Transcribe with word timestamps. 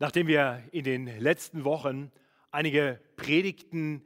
Nachdem 0.00 0.28
wir 0.28 0.62
in 0.70 0.84
den 0.84 1.06
letzten 1.18 1.64
Wochen 1.64 2.12
einige 2.52 3.00
Predigten 3.16 4.04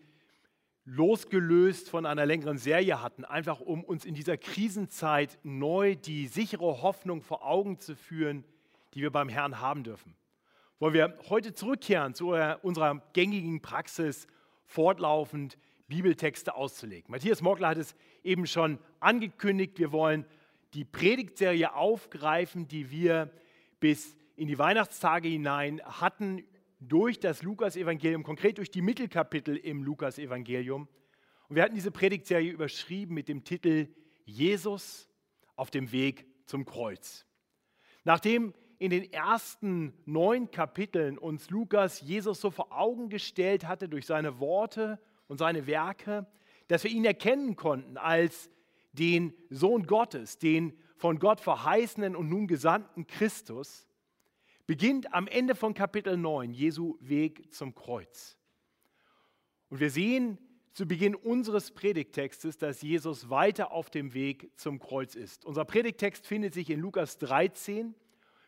losgelöst 0.85 1.91
von 1.91 2.07
einer 2.07 2.25
längeren 2.25 2.57
Serie 2.57 3.03
hatten, 3.03 3.27
einfach 3.27 3.61
um 3.61 3.85
uns 3.85 4.07
in 4.07 4.15
dieser 4.15 4.39
Krisenzeit 4.39 5.39
neu 5.43 5.95
die 5.95 6.29
sichere 6.29 6.81
Hoffnung 6.83 7.21
vor 7.21 7.45
Augen 7.47 7.79
zu 7.79 7.95
führen, 7.95 8.45
die 8.95 9.03
wir 9.03 9.11
beim 9.11 9.29
Herrn 9.29 9.61
haben 9.61 9.85
dürfen, 9.85 10.17
wollen 10.79 10.95
wir 10.95 11.19
heute 11.29 11.53
zurückkehren 11.53 12.15
zu 12.15 12.33
unserer 12.63 13.03
gängigen 13.13 13.61
Praxis, 13.61 14.27
fortlaufend 14.65 15.59
Bibeltexte 15.89 16.55
auszulegen. 16.55 17.11
Matthias 17.11 17.43
Mockler 17.43 17.69
hat 17.69 17.79
es 17.79 17.95
eben 18.25 18.47
schon 18.47 18.79
angekündigt, 18.99 19.79
wir 19.79 19.93
wollen 19.93 20.25
die 20.73 20.87
Predigtserie 20.87 21.75
aufgreifen, 21.75 22.67
die 22.67 22.91
wir 22.91 23.31
bis 23.79 24.17
in 24.37 24.49
die 24.49 24.59
Weihnachtstage 24.59 25.29
hinein 25.29 25.81
hatten 25.85 26.45
durch 26.81 27.21
das 27.21 27.43
Lukasevangelium, 27.43 28.23
konkret 28.23 28.59
durch 28.59 28.71
die 28.71 28.83
Mittelkapitel 28.83 29.57
im 29.57 29.83
Lukasevangelium. 29.83 30.89
Und 31.49 31.57
wir 31.57 31.63
hatten 31.63 31.75
diese 31.75 31.91
Predigtserie 31.91 32.51
überschrieben 32.51 33.15
mit 33.15 33.29
dem 33.29 33.45
Titel 33.45 33.89
Jesus 34.25 35.09
auf 35.57 35.71
dem 35.71 35.93
Weg 35.93 36.27
zum 36.47 36.65
Kreuz. 36.65 37.27
Nachdem 38.05 38.55
in 38.79 38.91
den 38.91 39.13
ersten 39.13 39.93
neun 40.07 40.51
Kapiteln 40.51 41.19
uns 41.19 41.51
Lukas 41.51 42.01
Jesus 42.01 42.41
so 42.41 42.51
vor 42.51 42.73
Augen 42.73 43.11
gestellt 43.11 43.69
hatte 43.69 43.89
durch 43.89 44.07
seine 44.07 44.41
Worte 44.41 44.99
und 45.29 45.39
seine 45.39 45.67
Werke, 45.67 46.27
dass 46.67 46.83
wir 46.83 46.91
ihn 46.91 47.05
erkennen 47.05 47.55
konnten 47.55 47.97
als 47.97 48.51
den 48.93 49.35
Sohn 49.51 49.87
Gottes, 49.87 50.39
den 50.39 50.77
von 50.97 51.19
Gott 51.19 51.41
verheißenen 51.41 52.17
und 52.17 52.29
nun 52.29 52.47
gesandten 52.47 53.07
Christus, 53.07 53.87
beginnt 54.67 55.13
am 55.13 55.27
Ende 55.27 55.55
von 55.55 55.75
Kapitel 55.75 56.17
9 56.17 56.53
Jesu 56.53 56.97
Weg 57.01 57.53
zum 57.53 57.75
Kreuz. 57.75 58.37
Und 59.69 59.81
wir 59.81 59.91
sehen 59.91 60.39
zu 60.73 60.87
Beginn 60.87 61.15
unseres 61.15 61.71
Predigtextes, 61.71 62.57
dass 62.59 62.83
Jesus 62.83 63.29
weiter 63.29 63.73
auf 63.73 63.91
dem 63.91 64.15
Weg 64.15 64.51
zum 64.59 64.79
Kreuz 64.79 65.15
ist. 65.15 65.45
Unser 65.45 65.65
Predigtext 65.65 66.27
findet 66.27 66.55
sich 66.55 66.71
in 66.71 66.81
Lukas 66.81 67.19
13, 67.19 67.95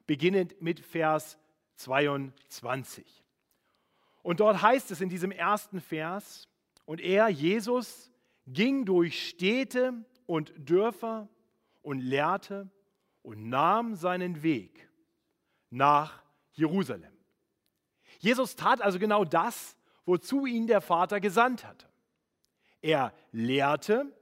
beginnend 0.06 0.60
mit 0.60 0.80
Vers 0.80 1.38
22. 1.76 3.24
Und 4.22 4.40
dort 4.40 4.62
heißt 4.62 4.90
es 4.90 5.00
in 5.00 5.08
diesem 5.08 5.32
ersten 5.32 5.80
Vers, 5.80 6.48
und 6.86 7.00
er, 7.00 7.28
Jesus, 7.28 8.10
ging 8.46 8.84
durch 8.84 9.28
Städte 9.28 10.04
und 10.26 10.52
Dörfer 10.58 11.28
und 11.82 12.00
lehrte 12.00 12.70
und 13.22 13.48
nahm 13.48 13.94
seinen 13.94 14.42
Weg 14.42 14.88
nach 15.70 16.22
Jerusalem. 16.52 17.12
Jesus 18.18 18.56
tat 18.56 18.80
also 18.80 18.98
genau 18.98 19.24
das, 19.24 19.76
wozu 20.04 20.46
ihn 20.46 20.66
der 20.66 20.80
Vater 20.80 21.20
gesandt 21.20 21.64
hatte. 21.64 21.86
Er 22.80 23.12
lehrte 23.32 24.12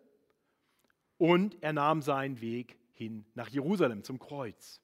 und 1.18 1.56
er 1.62 1.72
nahm 1.72 2.02
seinen 2.02 2.40
Weg 2.40 2.78
hin 2.92 3.24
nach 3.34 3.48
Jerusalem 3.48 4.04
zum 4.04 4.18
Kreuz. 4.18 4.80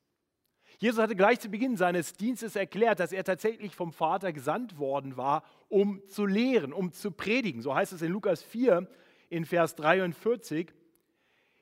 Jesus 0.78 1.00
hatte 1.00 1.16
gleich 1.16 1.40
zu 1.40 1.48
Beginn 1.48 1.76
seines 1.76 2.12
Dienstes 2.12 2.54
erklärt, 2.54 3.00
dass 3.00 3.10
er 3.10 3.24
tatsächlich 3.24 3.74
vom 3.74 3.92
Vater 3.92 4.32
gesandt 4.32 4.78
worden 4.78 5.16
war, 5.16 5.42
um 5.68 6.02
zu 6.08 6.26
lehren, 6.26 6.72
um 6.72 6.92
zu 6.92 7.10
predigen. 7.10 7.62
So 7.62 7.74
heißt 7.74 7.92
es 7.92 8.02
in 8.02 8.12
Lukas 8.12 8.42
4 8.42 8.88
in 9.30 9.44
Vers 9.44 9.74
43. 9.74 10.72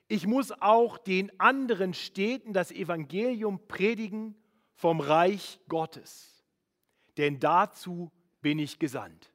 Ich 0.07 0.27
muss 0.27 0.51
auch 0.51 0.97
den 0.97 1.37
anderen 1.39 1.93
Städten 1.93 2.53
das 2.53 2.71
Evangelium 2.71 3.67
predigen 3.67 4.35
vom 4.77 5.01
Reich 5.01 5.59
Gottes, 5.67 6.45
denn 7.17 7.39
dazu 7.39 8.11
bin 8.41 8.59
ich 8.59 8.79
gesandt. 8.79 9.33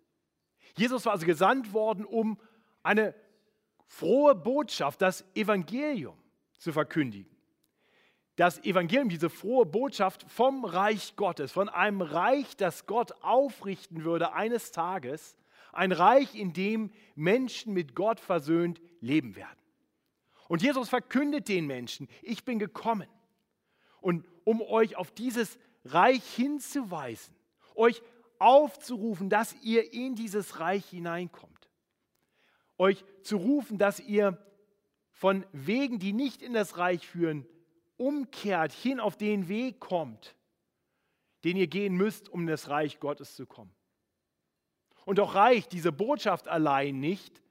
Jesus 0.77 1.05
war 1.05 1.13
also 1.13 1.27
gesandt 1.27 1.73
worden, 1.73 2.05
um 2.05 2.41
eine 2.83 3.15
frohe 3.87 4.35
Botschaft, 4.35 5.03
das 5.03 5.25
Evangelium 5.35 6.17
zu 6.59 6.73
verkündigen. 6.73 7.31
Das 8.37 8.65
Evangelium, 8.65 9.09
diese 9.09 9.29
frohe 9.29 9.67
Botschaft 9.67 10.25
vom 10.29 10.65
Reich 10.65 11.17
Gottes, 11.17 11.53
von 11.53 11.69
einem 11.69 12.01
Reich, 12.01 12.57
das 12.57 12.87
Gott 12.87 13.13
aufrichten 13.21 14.05
würde 14.05 14.33
eines 14.33 14.71
Tages, 14.71 15.37
ein 15.73 15.93
Reich, 15.93 16.35
in 16.35 16.53
dem 16.53 16.93
Menschen 17.15 17.75
mit 17.75 17.95
Gott 17.95 18.21
versöhnt 18.21 18.81
leben 19.01 19.35
werden. 19.35 19.59
Und 20.49 20.63
Jesus 20.63 20.89
verkündet 20.89 21.49
den 21.49 21.67
Menschen, 21.67 22.09
ich 22.23 22.45
bin 22.45 22.59
gekommen, 22.59 23.09
und 24.01 24.25
um 24.45 24.61
euch 24.61 24.97
auf 24.97 25.11
dieses 25.11 25.59
Reich 25.85 26.25
hinzuweisen, 26.35 27.35
euch 27.75 28.03
aufzurufen, 28.39 29.31
dass 29.31 29.55
ihr 29.63 29.93
in 29.93 30.15
dieses 30.15 30.59
Reich 30.61 30.87
hineinkommt. 30.87 31.71
Euch 32.79 33.05
zu 33.23 33.37
rufen, 33.37 33.79
dass 33.79 34.01
ihr 34.01 34.39
von 35.11 35.47
Wegen, 35.53 35.99
die 35.99 36.13
nicht 36.13 36.43
in 36.43 36.53
das 36.53 36.79
Reich 36.79 37.07
führen, 37.07 37.47
umkehrt, 37.97 38.73
hin 38.73 38.99
auf 38.99 39.17
den 39.17 39.49
Weg 39.49 39.79
kommt, 39.79 40.35
den 41.45 41.57
ihr 41.57 41.69
gehen 41.69 41.95
müsst, 41.95 42.29
um 42.29 42.41
in 42.41 42.47
das 42.49 42.69
Reich 42.69 42.99
Gottes 42.99 43.37
zu 43.37 43.47
kommen. 43.47 43.73
Und 45.05 45.19
doch 45.19 45.35
reicht 45.35 45.73
diese 45.73 45.93
Botschaft 45.93 46.49
allein 46.49 46.99
nicht. 46.99 47.43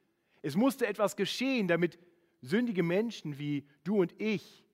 Es 0.42 0.56
musste 0.56 0.88
etwas 0.88 1.16
geschehen, 1.16 1.68
damit 1.68 2.00
sündige 2.42 2.84
Menschen 2.84 3.38
wie 3.40 3.68
du 3.84 4.02
und 4.02 4.20
ich 4.20 4.66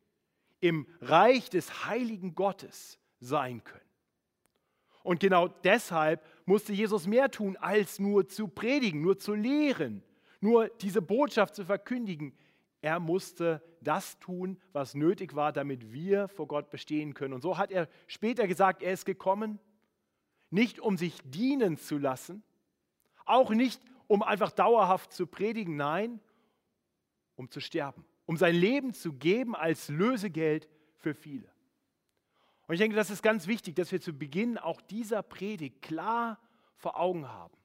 im 0.59 0.88
Reich 1.01 1.50
des 1.50 1.85
heiligen 1.85 2.35
Gottes 2.35 3.00
sein 3.19 3.63
können. 3.63 3.84
Und 5.03 5.19
genau 5.19 5.47
deshalb 5.47 6.25
musste 6.45 6.73
Jesus 6.73 7.07
mehr 7.07 7.31
tun, 7.31 7.56
als 7.57 8.00
nur 8.00 8.28
zu 8.28 8.47
predigen, 8.47 9.01
nur 9.01 9.18
zu 9.18 9.34
lehren, 9.34 10.03
nur 10.41 10.68
diese 10.81 11.01
Botschaft 11.01 11.56
zu 11.56 11.66
verkündigen. 11.66 12.38
Er 12.81 13.00
musste 13.00 13.63
das 13.81 14.19
tun, 14.19 14.59
was 14.73 14.95
nötig 14.95 15.35
war, 15.35 15.53
damit 15.53 15.94
wir 15.94 16.28
vor 16.28 16.47
Gott 16.47 16.69
bestehen 16.69 17.13
können. 17.13 17.34
Und 17.34 17.41
so 17.41 17.57
hat 17.57 17.72
er 17.72 17.88
später 18.07 18.47
gesagt, 18.47 18.84
er 18.84 18.91
ist 18.91 19.06
gekommen, 19.06 19.59
nicht 20.50 20.79
um 20.79 20.97
sich 20.97 21.22
dienen 21.24 21.78
zu 21.78 21.97
lassen, 21.97 22.44
auch 23.25 23.51
nicht 23.51 23.81
um 24.07 24.24
einfach 24.24 24.51
dauerhaft 24.51 25.13
zu 25.13 25.28
predigen, 25.28 25.75
nein, 25.75 26.19
um 27.35 27.50
zu 27.50 27.59
sterben 27.59 28.06
um 28.28 28.38
sein 28.38 28.54
Leben 28.54 28.94
zu 28.94 29.14
geben 29.14 29.56
als 29.56 29.88
Lösegeld 29.90 30.70
für 30.98 31.16
viele. 31.16 31.50
Und 32.68 32.76
ich 32.76 32.80
denke, 32.80 32.96
das 32.96 33.10
ist 33.10 33.24
ganz 33.24 33.48
wichtig, 33.48 33.76
dass 33.76 33.92
wir 33.92 34.02
zu 34.02 34.14
Beginn 34.14 34.58
auch 34.58 34.82
dieser 34.82 35.24
Predigt 35.24 35.82
klar 35.82 36.38
vor 36.76 37.00
Augen 37.00 37.28
haben, 37.28 37.58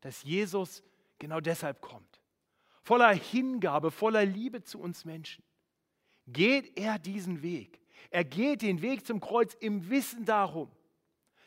dass 0.00 0.22
Jesus 0.22 0.84
genau 1.18 1.40
deshalb 1.40 1.82
kommt. 1.82 2.20
Voller 2.82 3.12
Hingabe, 3.12 3.90
voller 3.90 4.24
Liebe 4.24 4.62
zu 4.62 4.80
uns 4.80 5.04
Menschen. 5.04 5.44
Geht 6.28 6.78
er 6.78 7.00
diesen 7.00 7.42
Weg. 7.42 7.80
Er 8.10 8.24
geht 8.24 8.62
den 8.62 8.82
Weg 8.82 9.04
zum 9.04 9.20
Kreuz 9.20 9.54
im 9.54 9.90
Wissen 9.90 10.24
darum, 10.24 10.70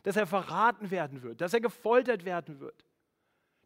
dass 0.03 0.17
er 0.17 0.27
verraten 0.27 0.91
werden 0.91 1.23
wird, 1.23 1.39
dass 1.39 1.53
er 1.53 1.61
gefoltert 1.61 2.25
werden 2.25 2.59
wird, 2.59 2.85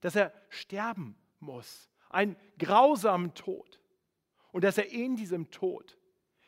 dass 0.02 0.16
er 0.16 0.32
sterben 0.50 1.16
muss. 1.40 1.90
Einen 2.10 2.36
grausamen 2.60 3.34
Tod 3.34 3.79
und 4.52 4.64
dass 4.64 4.78
er 4.78 4.92
in 4.92 5.16
diesem 5.16 5.52
Tod 5.52 5.98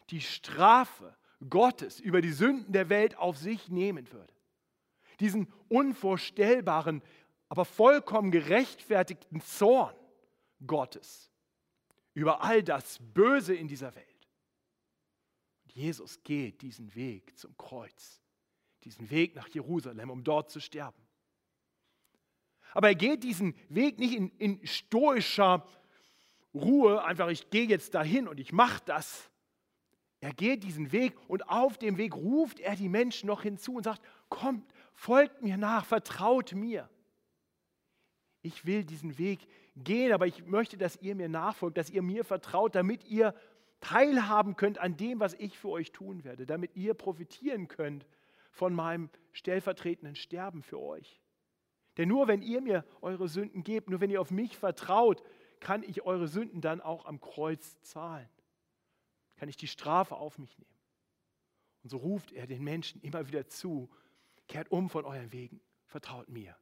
die 0.10 0.22
Strafe 0.22 1.16
Gottes 1.50 2.00
über 2.00 2.22
die 2.22 2.32
Sünden 2.32 2.74
der 2.74 2.90
Welt 2.90 3.18
auf 3.18 3.38
sich 3.38 3.70
nehmen 3.70 4.12
würde. 4.12 4.34
Diesen 5.20 5.52
unvorstellbaren, 5.70 7.02
aber 7.50 7.66
vollkommen 7.66 8.32
gerechtfertigten 8.32 9.42
Zorn 9.42 9.96
Gottes 10.66 11.32
über 12.14 12.44
all 12.44 12.64
das 12.64 13.00
Böse 13.14 13.56
in 13.56 13.68
dieser 13.68 13.96
Welt. 13.96 14.08
Und 15.64 15.74
Jesus 15.76 16.24
geht 16.24 16.62
diesen 16.62 16.94
Weg 16.96 17.38
zum 17.38 17.56
Kreuz, 17.58 18.22
diesen 18.84 19.10
Weg 19.10 19.36
nach 19.36 19.48
Jerusalem, 19.50 20.10
um 20.10 20.24
dort 20.24 20.50
zu 20.50 20.60
sterben. 20.60 21.02
Aber 22.74 22.90
er 22.90 22.96
geht 22.96 23.24
diesen 23.24 23.56
Weg 23.70 24.00
nicht 24.00 24.16
in, 24.16 24.30
in 24.38 24.66
stoischer 24.66 25.66
Ruhe, 26.54 27.04
einfach 27.04 27.30
ich 27.30 27.50
gehe 27.50 27.68
jetzt 27.68 27.94
dahin 27.94 28.28
und 28.28 28.40
ich 28.40 28.52
mache 28.52 28.82
das. 28.86 29.30
Er 30.20 30.34
geht 30.34 30.64
diesen 30.64 30.92
Weg 30.92 31.14
und 31.28 31.50
auf 31.50 31.78
dem 31.78 31.98
Weg 31.98 32.16
ruft 32.16 32.60
er 32.60 32.76
die 32.76 32.90
Menschen 32.90 33.28
noch 33.28 33.42
hinzu 33.42 33.76
und 33.76 33.84
sagt, 33.84 34.02
kommt, 34.30 34.72
folgt 34.94 35.42
mir 35.42 35.58
nach, 35.58 35.86
vertraut 35.86 36.54
mir. 36.54 36.90
Ich 38.44 38.66
will 38.66 38.84
diesen 38.84 39.18
Weg 39.18 39.48
gehen, 39.76 40.14
aber 40.14 40.28
ich 40.28 40.46
möchte, 40.46 40.78
dass 40.78 40.96
ihr 40.98 41.16
mir 41.16 41.30
nachfolgt, 41.30 41.78
dass 41.78 41.90
ihr 41.90 42.02
mir 42.02 42.24
vertraut, 42.24 42.76
damit 42.76 43.04
ihr 43.06 43.34
teilhaben 43.80 44.56
könnt 44.56 44.78
an 44.78 44.96
dem, 44.96 45.20
was 45.20 45.34
ich 45.34 45.58
für 45.58 45.70
euch 45.70 45.92
tun 45.92 46.24
werde, 46.24 46.46
damit 46.46 46.76
ihr 46.76 46.94
profitieren 46.94 47.68
könnt 47.68 48.06
von 48.52 48.74
meinem 48.74 49.10
stellvertretenden 49.32 50.16
Sterben 50.16 50.62
für 50.62 50.80
euch. 50.80 51.20
Denn 51.98 52.10
nur 52.10 52.28
wenn 52.28 52.42
ihr 52.42 52.62
mir 52.62 52.86
eure 53.02 53.28
Sünden 53.28 53.64
gebt, 53.64 53.90
nur 53.90 54.02
wenn 54.02 54.12
ihr 54.12 54.22
auf 54.22 54.32
mich 54.32 54.58
vertraut, 54.58 55.24
kann 55.62 55.84
ich 55.84 56.02
eure 56.02 56.28
Sünden 56.28 56.60
dann 56.60 56.82
auch 56.82 57.06
am 57.06 57.22
Kreuz 57.22 57.80
zahlen? 57.82 58.28
Kann 59.38 59.48
ich 59.48 59.56
die 59.56 59.68
Strafe 59.68 60.16
auf 60.16 60.38
mich 60.38 60.58
nehmen? 60.58 60.76
Und 61.84 61.90
so 61.90 61.98
ruft 61.98 62.32
er 62.34 62.46
den 62.48 62.64
Menschen 62.64 63.02
immer 63.02 63.28
wieder 63.28 63.48
zu, 63.48 63.90
kehrt 64.48 64.70
um 64.72 64.90
von 64.90 65.06
euren 65.06 65.32
Wegen, 65.32 65.62
vertraut 65.86 66.30
mir. 66.30 66.56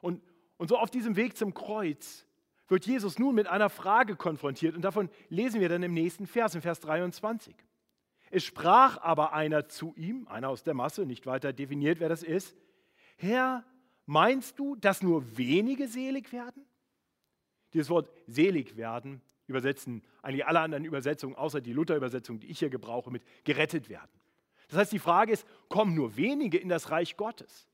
Und, 0.00 0.22
und 0.56 0.68
so 0.68 0.78
auf 0.78 0.90
diesem 0.90 1.16
Weg 1.16 1.36
zum 1.36 1.52
Kreuz 1.52 2.26
wird 2.68 2.86
Jesus 2.86 3.18
nun 3.18 3.34
mit 3.34 3.48
einer 3.48 3.68
Frage 3.68 4.16
konfrontiert 4.16 4.74
und 4.74 4.82
davon 4.82 5.10
lesen 5.28 5.60
wir 5.60 5.68
dann 5.68 5.82
im 5.82 5.92
nächsten 5.92 6.26
Vers, 6.26 6.54
im 6.54 6.62
Vers 6.62 6.80
23. 6.80 7.54
Es 8.30 8.44
sprach 8.44 8.98
aber 8.98 9.32
einer 9.32 9.68
zu 9.68 9.92
ihm, 9.96 10.28
einer 10.28 10.48
aus 10.48 10.62
der 10.62 10.74
Masse, 10.74 11.04
nicht 11.04 11.26
weiter 11.26 11.52
definiert, 11.52 11.98
wer 11.98 12.08
das 12.08 12.22
ist, 12.22 12.56
Herr, 13.16 13.64
meinst 14.06 14.58
du, 14.58 14.76
dass 14.76 15.02
nur 15.02 15.36
wenige 15.36 15.88
selig 15.88 16.32
werden? 16.32 16.64
Dieses 17.72 17.90
Wort 17.90 18.10
selig 18.26 18.76
werden 18.76 19.20
übersetzen 19.46 20.02
eigentlich 20.22 20.46
alle 20.46 20.60
anderen 20.60 20.84
Übersetzungen, 20.84 21.34
außer 21.34 21.60
die 21.60 21.72
Luther-Übersetzung, 21.72 22.38
die 22.38 22.48
ich 22.48 22.60
hier 22.60 22.70
gebrauche, 22.70 23.10
mit 23.10 23.22
gerettet 23.44 23.88
werden. 23.88 24.10
Das 24.68 24.78
heißt, 24.78 24.92
die 24.92 24.98
Frage 25.00 25.32
ist, 25.32 25.46
kommen 25.68 25.94
nur 25.94 26.16
wenige 26.16 26.56
in 26.56 26.68
das 26.68 26.90
Reich 26.90 27.16
Gottes? 27.16 27.66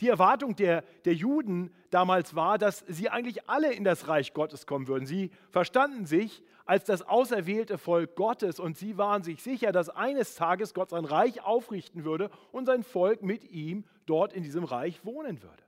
Die 0.00 0.08
Erwartung 0.08 0.56
der, 0.56 0.82
der 1.04 1.14
Juden 1.14 1.72
damals 1.90 2.34
war, 2.34 2.58
dass 2.58 2.84
sie 2.88 3.08
eigentlich 3.08 3.48
alle 3.48 3.72
in 3.72 3.84
das 3.84 4.08
Reich 4.08 4.32
Gottes 4.32 4.66
kommen 4.66 4.88
würden. 4.88 5.06
Sie 5.06 5.30
verstanden 5.50 6.06
sich 6.06 6.42
als 6.64 6.84
das 6.84 7.02
auserwählte 7.02 7.78
Volk 7.78 8.16
Gottes 8.16 8.58
und 8.58 8.76
sie 8.76 8.98
waren 8.98 9.22
sich 9.22 9.42
sicher, 9.42 9.70
dass 9.70 9.90
eines 9.90 10.34
Tages 10.34 10.74
Gott 10.74 10.90
sein 10.90 11.04
Reich 11.04 11.42
aufrichten 11.42 12.04
würde 12.04 12.30
und 12.50 12.66
sein 12.66 12.82
Volk 12.82 13.22
mit 13.22 13.44
ihm 13.50 13.84
dort 14.06 14.32
in 14.32 14.42
diesem 14.42 14.64
Reich 14.64 15.04
wohnen 15.04 15.42
würde. 15.42 15.63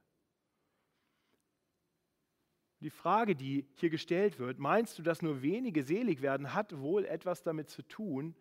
Die 2.81 2.91
Frage, 2.91 3.35
die 3.35 3.67
hier 3.75 3.91
gestellt 3.91 4.39
wird, 4.39 4.59
meinst 4.59 4.99
du, 4.99 5.03
dass 5.03 5.23
nur 5.23 5.43
wenige 5.43 5.83
selig 5.83 6.21
werden, 6.21 6.53
hat 6.53 6.79
wohl 6.79 7.05
etwas 7.05 7.43
damit 7.43 7.71
zu 7.71 7.83
tun, 7.83 8.35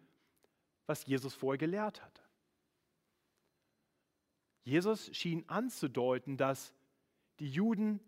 was 0.88 1.06
Jesus 1.06 1.34
vorher 1.34 1.58
gelehrt 1.58 2.04
hatte. 2.04 2.22
Jesus 4.64 5.16
schien 5.16 5.48
anzudeuten, 5.48 6.38
dass 6.38 6.74
die 7.40 7.50
Juden 7.50 8.00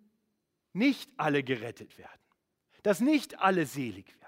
nicht 0.74 1.09
alle 1.18 1.44
gerettet 1.44 1.97
werden, 1.97 2.21
dass 2.83 3.00
nicht 3.00 3.39
alle 3.39 3.65
selig 3.65 4.07
werden. 4.19 4.27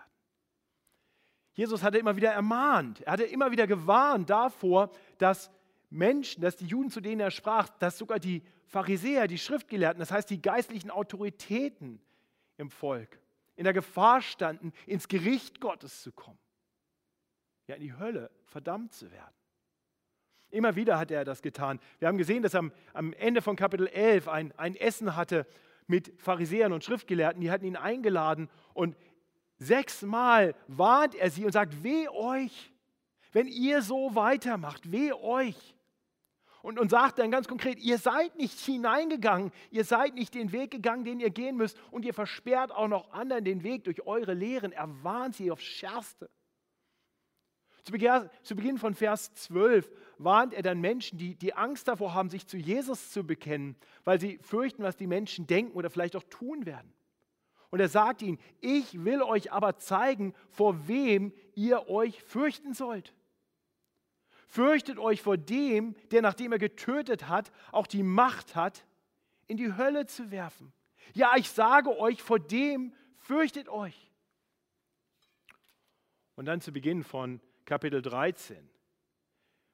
Jesus 1.53 1.83
hatte 1.83 1.97
immer 1.97 2.15
wieder 2.15 2.31
ermahnt, 2.31 3.01
er 3.01 3.13
hatte 3.13 3.23
immer 3.25 3.51
wieder 3.51 3.67
gewarnt 3.67 4.29
davor, 4.29 4.91
dass 5.17 5.51
Menschen, 5.89 6.41
dass 6.41 6.55
die 6.55 6.67
Juden, 6.67 6.91
zu 6.91 7.01
denen 7.01 7.21
er 7.21 7.31
sprach, 7.31 7.69
dass 7.79 7.97
sogar 7.97 8.19
die 8.19 8.43
Pharisäer, 8.67 9.27
die 9.27 9.37
Schriftgelehrten, 9.37 9.99
das 9.99 10.11
heißt 10.11 10.29
die 10.29 10.41
geistlichen 10.41 10.91
Autoritäten 10.91 11.99
im 12.57 12.69
Volk, 12.69 13.19
in 13.55 13.63
der 13.63 13.73
Gefahr 13.73 14.21
standen, 14.21 14.71
ins 14.85 15.07
Gericht 15.07 15.59
Gottes 15.59 16.01
zu 16.01 16.11
kommen, 16.11 16.39
ja 17.67 17.75
in 17.75 17.81
die 17.81 17.97
Hölle 17.97 18.29
verdammt 18.45 18.93
zu 18.93 19.11
werden. 19.11 19.33
Immer 20.51 20.75
wieder 20.75 20.97
hat 20.97 21.11
er 21.11 21.25
das 21.25 21.41
getan. 21.41 21.79
Wir 21.99 22.07
haben 22.07 22.17
gesehen, 22.17 22.41
dass 22.41 22.55
er 22.55 22.71
am, 22.93 23.13
Ende 23.13 23.41
von 23.41 23.55
Kapitel 23.55 23.87
11 23.87 24.27
ein, 24.27 24.51
ein 24.57 24.75
Essen 24.75 25.15
hatte 25.15 25.45
mit 25.87 26.13
Pharisäern 26.21 26.73
und 26.73 26.83
Schriftgelehrten, 26.83 27.41
die 27.41 27.51
hatten 27.51 27.65
ihn 27.65 27.75
eingeladen 27.75 28.49
und 28.73 28.95
sechsmal 29.57 30.55
warnt 30.67 31.15
er 31.15 31.29
sie 31.29 31.45
und 31.45 31.51
sagt, 31.51 31.83
weh 31.83 32.07
euch, 32.09 32.71
wenn 33.31 33.47
ihr 33.47 33.81
so 33.81 34.15
weitermacht, 34.15 34.91
weh 34.91 35.13
euch. 35.13 35.75
Und, 36.61 36.77
und 36.77 36.89
sagt 36.89 37.19
dann 37.19 37.31
ganz 37.31 37.47
konkret, 37.47 37.79
ihr 37.79 37.97
seid 37.97 38.35
nicht 38.35 38.59
hineingegangen, 38.59 39.51
ihr 39.71 39.85
seid 39.85 40.15
nicht 40.15 40.33
den 40.33 40.51
Weg 40.51 40.71
gegangen, 40.71 41.05
den 41.05 41.19
ihr 41.19 41.29
gehen 41.29 41.55
müsst 41.55 41.77
und 41.91 42.03
ihr 42.03 42.13
versperrt 42.13 42.71
auch 42.71 42.87
noch 42.87 43.11
anderen 43.11 43.45
den 43.45 43.63
Weg 43.63 43.85
durch 43.85 44.05
eure 44.05 44.33
Lehren. 44.33 44.71
Er 44.71 44.89
warnt 45.03 45.35
sie 45.35 45.51
aufs 45.51 45.63
Schärfste. 45.63 46.29
Zu 48.43 48.55
Beginn 48.55 48.77
von 48.77 48.93
Vers 48.93 49.33
12 49.33 49.89
warnt 50.17 50.53
er 50.53 50.61
dann 50.61 50.79
Menschen, 50.79 51.17
die, 51.17 51.35
die 51.35 51.53
Angst 51.53 51.87
davor 51.87 52.13
haben, 52.13 52.29
sich 52.29 52.45
zu 52.45 52.57
Jesus 52.57 53.09
zu 53.11 53.25
bekennen, 53.25 53.75
weil 54.03 54.19
sie 54.19 54.37
fürchten, 54.39 54.83
was 54.83 54.97
die 54.97 55.07
Menschen 55.07 55.47
denken 55.47 55.75
oder 55.75 55.89
vielleicht 55.89 56.15
auch 56.15 56.23
tun 56.29 56.65
werden. 56.65 56.93
Und 57.71 57.79
er 57.79 57.89
sagt 57.89 58.21
ihnen, 58.21 58.39
ich 58.61 59.05
will 59.05 59.21
euch 59.21 59.51
aber 59.51 59.77
zeigen, 59.77 60.33
vor 60.49 60.87
wem 60.87 61.33
ihr 61.55 61.87
euch 61.87 62.21
fürchten 62.23 62.73
sollt. 62.73 63.13
Fürchtet 64.49 64.97
euch 64.97 65.21
vor 65.21 65.37
dem, 65.37 65.95
der 66.09 66.23
nachdem 66.23 66.51
er 66.51 66.57
getötet 66.57 67.27
hat, 67.27 67.51
auch 67.71 67.85
die 67.85 68.01
Macht 68.01 68.55
hat, 68.55 68.83
in 69.45 69.57
die 69.57 69.77
Hölle 69.77 70.07
zu 70.07 70.31
werfen. 70.31 70.73
Ja, 71.13 71.33
ich 71.37 71.51
sage 71.51 71.95
euch, 71.99 72.23
vor 72.23 72.39
dem 72.39 72.91
fürchtet 73.17 73.69
euch. 73.69 74.11
Und 76.33 76.45
dann 76.45 76.61
zu 76.61 76.71
Beginn 76.71 77.03
von 77.03 77.39
Kapitel 77.65 78.01
13 78.01 78.57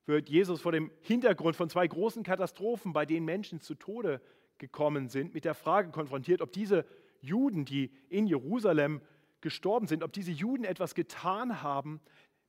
wird 0.07 0.27
Jesus 0.29 0.59
vor 0.59 0.73
dem 0.73 0.91
Hintergrund 0.99 1.55
von 1.55 1.69
zwei 1.69 1.87
großen 1.87 2.23
Katastrophen, 2.23 2.91
bei 2.91 3.05
denen 3.05 3.25
Menschen 3.25 3.61
zu 3.61 3.75
Tode 3.75 4.21
gekommen 4.57 5.07
sind, 5.07 5.33
mit 5.33 5.45
der 5.45 5.55
Frage 5.55 5.91
konfrontiert, 5.91 6.41
ob 6.41 6.51
diese 6.51 6.85
Juden, 7.21 7.63
die 7.63 7.93
in 8.09 8.27
Jerusalem 8.27 9.01
gestorben 9.39 9.87
sind, 9.87 10.03
ob 10.03 10.11
diese 10.11 10.31
Juden 10.31 10.65
etwas 10.65 10.95
getan 10.95 11.61
haben, 11.61 12.01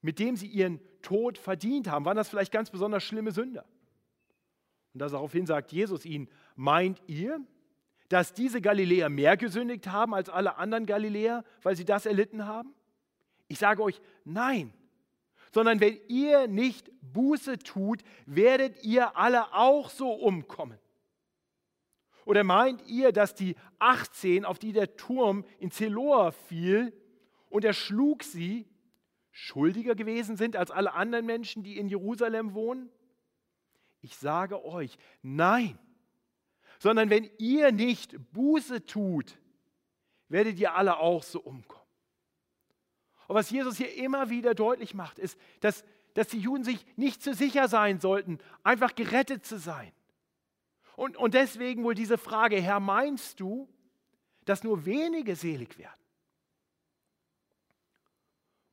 mit 0.02 0.19
dem 0.19 0.37
sie 0.37 0.46
ihren 0.46 0.81
Tod 1.02 1.38
verdient 1.38 1.88
haben. 1.88 2.04
Waren 2.04 2.16
das 2.16 2.28
vielleicht 2.28 2.52
ganz 2.52 2.70
besonders 2.70 3.02
schlimme 3.02 3.32
Sünder? 3.32 3.64
Und 4.94 5.00
daraufhin 5.00 5.46
sagt 5.46 5.72
Jesus 5.72 6.04
ihnen, 6.04 6.28
meint 6.54 7.02
ihr, 7.06 7.40
dass 8.08 8.32
diese 8.34 8.60
Galiläer 8.60 9.08
mehr 9.08 9.37
gesündigt 9.37 9.88
haben 9.88 10.14
als 10.14 10.28
alle 10.28 10.56
anderen 10.56 10.87
Galiläer, 10.87 11.44
weil 11.62 11.76
sie 11.76 11.84
das 11.84 12.06
erlitten 12.06 12.46
haben? 12.46 12.75
Ich 13.48 13.58
sage 13.58 13.82
euch, 13.82 14.00
nein. 14.25 14.72
Sondern 15.52 15.81
wenn 15.81 15.99
ihr 16.08 16.49
nicht 16.49 16.90
Buße 17.00 17.58
tut, 17.58 18.02
werdet 18.26 18.82
ihr 18.84 19.16
alle 19.16 19.54
auch 19.54 19.90
so 19.90 20.12
umkommen. 20.12 20.78
Oder 22.25 22.42
meint 22.42 22.87
ihr, 22.88 23.12
dass 23.12 23.34
die 23.34 23.54
18, 23.78 24.44
auf 24.44 24.58
die 24.58 24.72
der 24.72 24.96
Turm 24.96 25.44
in 25.58 25.70
Zeloa 25.70 26.32
fiel 26.32 26.92
und 27.49 27.64
er 27.64 27.72
schlug 27.72 28.25
sie, 28.25 28.66
schuldiger 29.38 29.94
gewesen 29.94 30.38
sind 30.38 30.56
als 30.56 30.71
alle 30.71 30.94
anderen 30.94 31.27
Menschen, 31.27 31.62
die 31.62 31.77
in 31.77 31.88
Jerusalem 31.88 32.55
wohnen? 32.55 32.88
Ich 34.00 34.17
sage 34.17 34.65
euch, 34.65 34.97
nein. 35.21 35.79
Sondern 36.79 37.11
wenn 37.11 37.29
ihr 37.37 37.71
nicht 37.71 38.17
Buße 38.33 38.87
tut, 38.87 39.38
werdet 40.29 40.59
ihr 40.59 40.75
alle 40.75 40.99
auch 40.99 41.23
so 41.23 41.41
umkommen. 41.41 41.85
Und 43.29 43.35
was 43.35 43.50
Jesus 43.50 43.77
hier 43.77 43.94
immer 43.94 44.31
wieder 44.31 44.55
deutlich 44.55 44.94
macht, 44.94 45.19
ist, 45.19 45.38
dass, 45.61 45.85
dass 46.15 46.29
die 46.29 46.41
Juden 46.41 46.65
sich 46.65 46.87
nicht 46.97 47.23
zu 47.23 47.35
sicher 47.35 47.69
sein 47.69 48.00
sollten, 48.00 48.38
einfach 48.62 48.94
gerettet 48.94 49.44
zu 49.44 49.59
sein. 49.59 49.93
Und, 50.97 51.19
und 51.19 51.35
deswegen 51.35 51.85
wohl 51.85 51.95
diese 51.95 52.16
Frage, 52.16 52.59
Herr, 52.59 52.81
meinst 52.81 53.38
du, 53.40 53.69
dass 54.47 54.64
nur 54.64 54.87
wenige 54.87 55.37
selig 55.37 55.76
werden? 55.76 56.00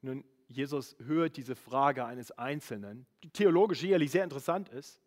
Nun, 0.02 0.24
Jesus 0.54 0.96
hört 1.06 1.38
diese 1.38 1.56
Frage 1.56 2.06
eines 2.06 2.32
Einzelnen, 2.32 3.06
die 3.24 3.30
theologisch 3.30 3.80
sicherlich 3.80 4.12
sehr 4.12 4.24
interessant 4.24 4.70
ist. 4.70 5.02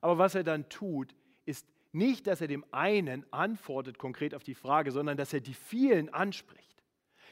Aber 0.00 0.18
was 0.18 0.34
er 0.34 0.44
dann 0.44 0.68
tut, 0.68 1.14
ist 1.44 1.66
nicht, 1.92 2.26
dass 2.26 2.40
er 2.40 2.48
dem 2.48 2.64
einen 2.72 3.30
antwortet 3.32 3.98
konkret 3.98 4.34
auf 4.34 4.42
die 4.42 4.54
Frage, 4.54 4.90
sondern 4.90 5.16
dass 5.16 5.32
er 5.32 5.40
die 5.40 5.54
vielen 5.54 6.08
anspricht. 6.08 6.82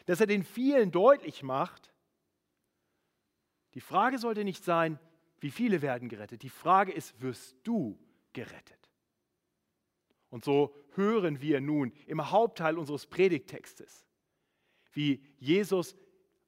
Dass 0.07 0.21
er 0.21 0.27
den 0.27 0.45
vielen 0.45 0.91
deutlich 0.91 1.43
macht, 1.43 1.93
die 3.75 3.81
Frage 3.81 4.19
sollte 4.19 4.45
nicht 4.45 4.65
sein, 4.65 4.99
wie 5.41 5.51
viele 5.51 5.83
werden 5.83 6.09
gerettet. 6.09 6.43
Die 6.43 6.51
Frage 6.51 6.93
ist, 6.93 7.21
wirst 7.21 7.57
du 7.65 7.99
gerettet? 8.33 8.91
Und 10.29 10.45
so 10.45 10.75
hören 10.95 11.41
wir 11.41 11.61
nun 11.61 11.93
im 12.07 12.31
Hauptteil 12.31 12.79
unseres 12.79 13.07
Predigttextes, 13.07 14.07
wie 14.93 15.25
Jesus 15.39 15.97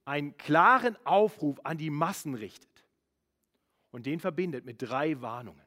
einen 0.04 0.36
klaren 0.36 0.96
Aufruf 1.04 1.60
an 1.64 1.78
die 1.78 1.90
Massen 1.90 2.34
richtet 2.34 2.84
und 3.90 4.06
den 4.06 4.20
verbindet 4.20 4.64
mit 4.64 4.82
drei 4.82 5.20
Warnungen. 5.20 5.64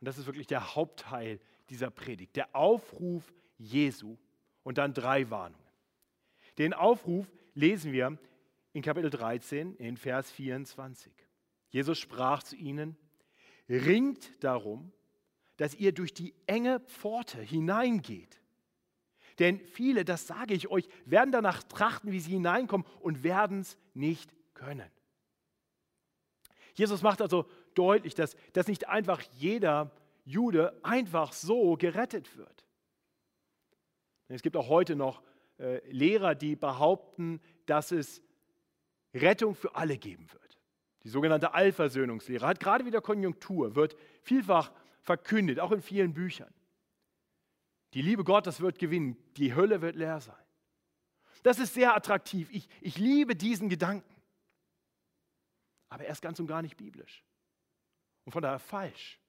Und 0.00 0.06
das 0.06 0.18
ist 0.18 0.26
wirklich 0.26 0.46
der 0.46 0.74
Hauptteil 0.74 1.40
dieser 1.68 1.90
Predigt, 1.90 2.36
der 2.36 2.54
Aufruf 2.54 3.32
Jesu 3.58 4.16
und 4.62 4.78
dann 4.78 4.94
drei 4.94 5.30
Warnungen. 5.30 5.62
Den 6.58 6.74
Aufruf 6.74 7.30
lesen 7.54 7.92
wir 7.92 8.18
in 8.72 8.82
Kapitel 8.82 9.10
13 9.10 9.76
in 9.76 9.96
Vers 9.96 10.30
24. 10.30 11.12
Jesus 11.70 11.98
sprach 11.98 12.42
zu 12.42 12.56
ihnen, 12.56 12.96
ringt 13.68 14.42
darum, 14.42 14.92
dass 15.56 15.74
ihr 15.74 15.92
durch 15.92 16.12
die 16.12 16.34
enge 16.46 16.80
Pforte 16.80 17.40
hineingeht. 17.40 18.41
Denn 19.42 19.58
viele, 19.58 20.04
das 20.04 20.28
sage 20.28 20.54
ich 20.54 20.68
euch, 20.68 20.88
werden 21.04 21.32
danach 21.32 21.64
trachten, 21.64 22.12
wie 22.12 22.20
sie 22.20 22.30
hineinkommen 22.30 22.86
und 23.00 23.24
werden 23.24 23.62
es 23.62 23.76
nicht 23.92 24.32
können. 24.54 24.88
Jesus 26.74 27.02
macht 27.02 27.20
also 27.20 27.46
deutlich, 27.74 28.14
dass, 28.14 28.36
dass 28.52 28.68
nicht 28.68 28.88
einfach 28.88 29.20
jeder 29.38 29.90
Jude 30.24 30.78
einfach 30.84 31.32
so 31.32 31.76
gerettet 31.76 32.36
wird. 32.36 32.64
Es 34.28 34.42
gibt 34.42 34.56
auch 34.56 34.68
heute 34.68 34.94
noch 34.94 35.24
äh, 35.58 35.80
Lehrer, 35.90 36.36
die 36.36 36.54
behaupten, 36.54 37.40
dass 37.66 37.90
es 37.90 38.22
Rettung 39.12 39.56
für 39.56 39.74
alle 39.74 39.98
geben 39.98 40.32
wird. 40.32 40.56
Die 41.02 41.08
sogenannte 41.08 41.52
Allversöhnungslehre 41.52 42.46
hat 42.46 42.60
gerade 42.60 42.86
wieder 42.86 43.00
Konjunktur, 43.00 43.74
wird 43.74 43.96
vielfach 44.22 44.70
verkündet, 45.00 45.58
auch 45.58 45.72
in 45.72 45.82
vielen 45.82 46.14
Büchern. 46.14 46.54
Die 47.94 48.02
Liebe 48.02 48.24
Gottes 48.24 48.60
wird 48.60 48.78
gewinnen, 48.78 49.16
die 49.36 49.54
Hölle 49.54 49.82
wird 49.82 49.96
leer 49.96 50.20
sein. 50.20 50.34
Das 51.42 51.58
ist 51.58 51.74
sehr 51.74 51.94
attraktiv. 51.94 52.48
Ich, 52.52 52.68
ich 52.80 52.98
liebe 52.98 53.36
diesen 53.36 53.68
Gedanken. 53.68 54.14
Aber 55.88 56.04
er 56.04 56.12
ist 56.12 56.22
ganz 56.22 56.38
und 56.40 56.46
gar 56.46 56.62
nicht 56.62 56.76
biblisch. 56.76 57.24
Und 58.24 58.32
von 58.32 58.42
daher 58.42 58.58
falsch. 58.58 59.20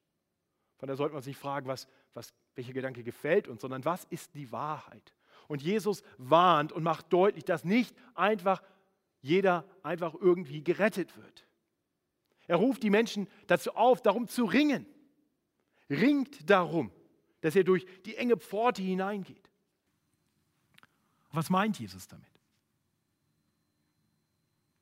Von 0.78 0.88
daher 0.88 0.98
sollte 0.98 1.14
man 1.14 1.24
sich 1.24 1.36
fragen, 1.36 1.68
was, 1.68 1.88
was, 2.14 2.34
welcher 2.56 2.74
Gedanke 2.74 3.04
gefällt 3.04 3.48
uns, 3.48 3.62
sondern 3.62 3.84
was 3.84 4.06
ist 4.06 4.34
die 4.36 4.52
Wahrheit? 4.52 5.14
Und 5.48 5.62
Jesus 5.62 6.04
warnt 6.18 6.72
und 6.72 6.84
macht 6.84 7.12
deutlich, 7.12 7.44
dass 7.44 7.66
nicht 7.66 7.96
einfach 8.16 8.64
jeder 9.20 9.66
einfach 9.82 10.14
irgendwie 10.14 10.64
gerettet 10.64 11.18
wird. 11.18 11.48
Er 12.48 12.58
ruft 12.58 12.84
die 12.84 12.90
Menschen 12.90 13.28
dazu 13.48 13.76
auf, 13.76 14.02
darum 14.02 14.28
zu 14.28 14.46
ringen. 14.46 14.86
Ringt 15.90 16.50
darum, 16.50 16.92
dass 17.44 17.58
er 17.58 17.66
durch 17.66 17.86
die 18.06 18.16
enge 18.16 18.38
Pforte 18.38 18.82
hineingeht. 18.82 19.50
Was 21.34 21.50
meint 21.50 21.78
Jesus 21.78 22.08
damit? 22.08 22.26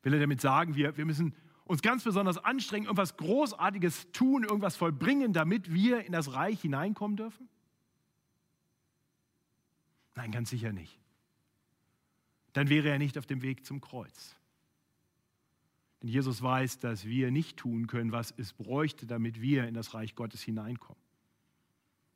Will 0.04 0.14
er 0.14 0.20
damit 0.20 0.40
sagen, 0.40 0.76
wir, 0.76 0.96
wir 0.96 1.04
müssen 1.04 1.34
uns 1.64 1.82
ganz 1.82 2.04
besonders 2.04 2.38
anstrengen, 2.38 2.86
irgendwas 2.86 3.16
Großartiges 3.16 4.12
tun, 4.12 4.44
irgendwas 4.44 4.76
vollbringen, 4.76 5.32
damit 5.32 5.72
wir 5.72 6.04
in 6.04 6.12
das 6.12 6.34
Reich 6.34 6.60
hineinkommen 6.60 7.16
dürfen? 7.16 7.48
Nein, 10.14 10.30
ganz 10.30 10.50
sicher 10.50 10.72
nicht. 10.72 11.00
Dann 12.52 12.68
wäre 12.68 12.90
er 12.90 12.98
nicht 12.98 13.18
auf 13.18 13.26
dem 13.26 13.42
Weg 13.42 13.66
zum 13.66 13.80
Kreuz. 13.80 14.36
Denn 16.00 16.10
Jesus 16.10 16.42
weiß, 16.42 16.78
dass 16.78 17.06
wir 17.06 17.32
nicht 17.32 17.56
tun 17.56 17.88
können, 17.88 18.12
was 18.12 18.32
es 18.36 18.52
bräuchte, 18.52 19.06
damit 19.06 19.40
wir 19.40 19.66
in 19.66 19.74
das 19.74 19.94
Reich 19.94 20.14
Gottes 20.14 20.42
hineinkommen. 20.42 21.01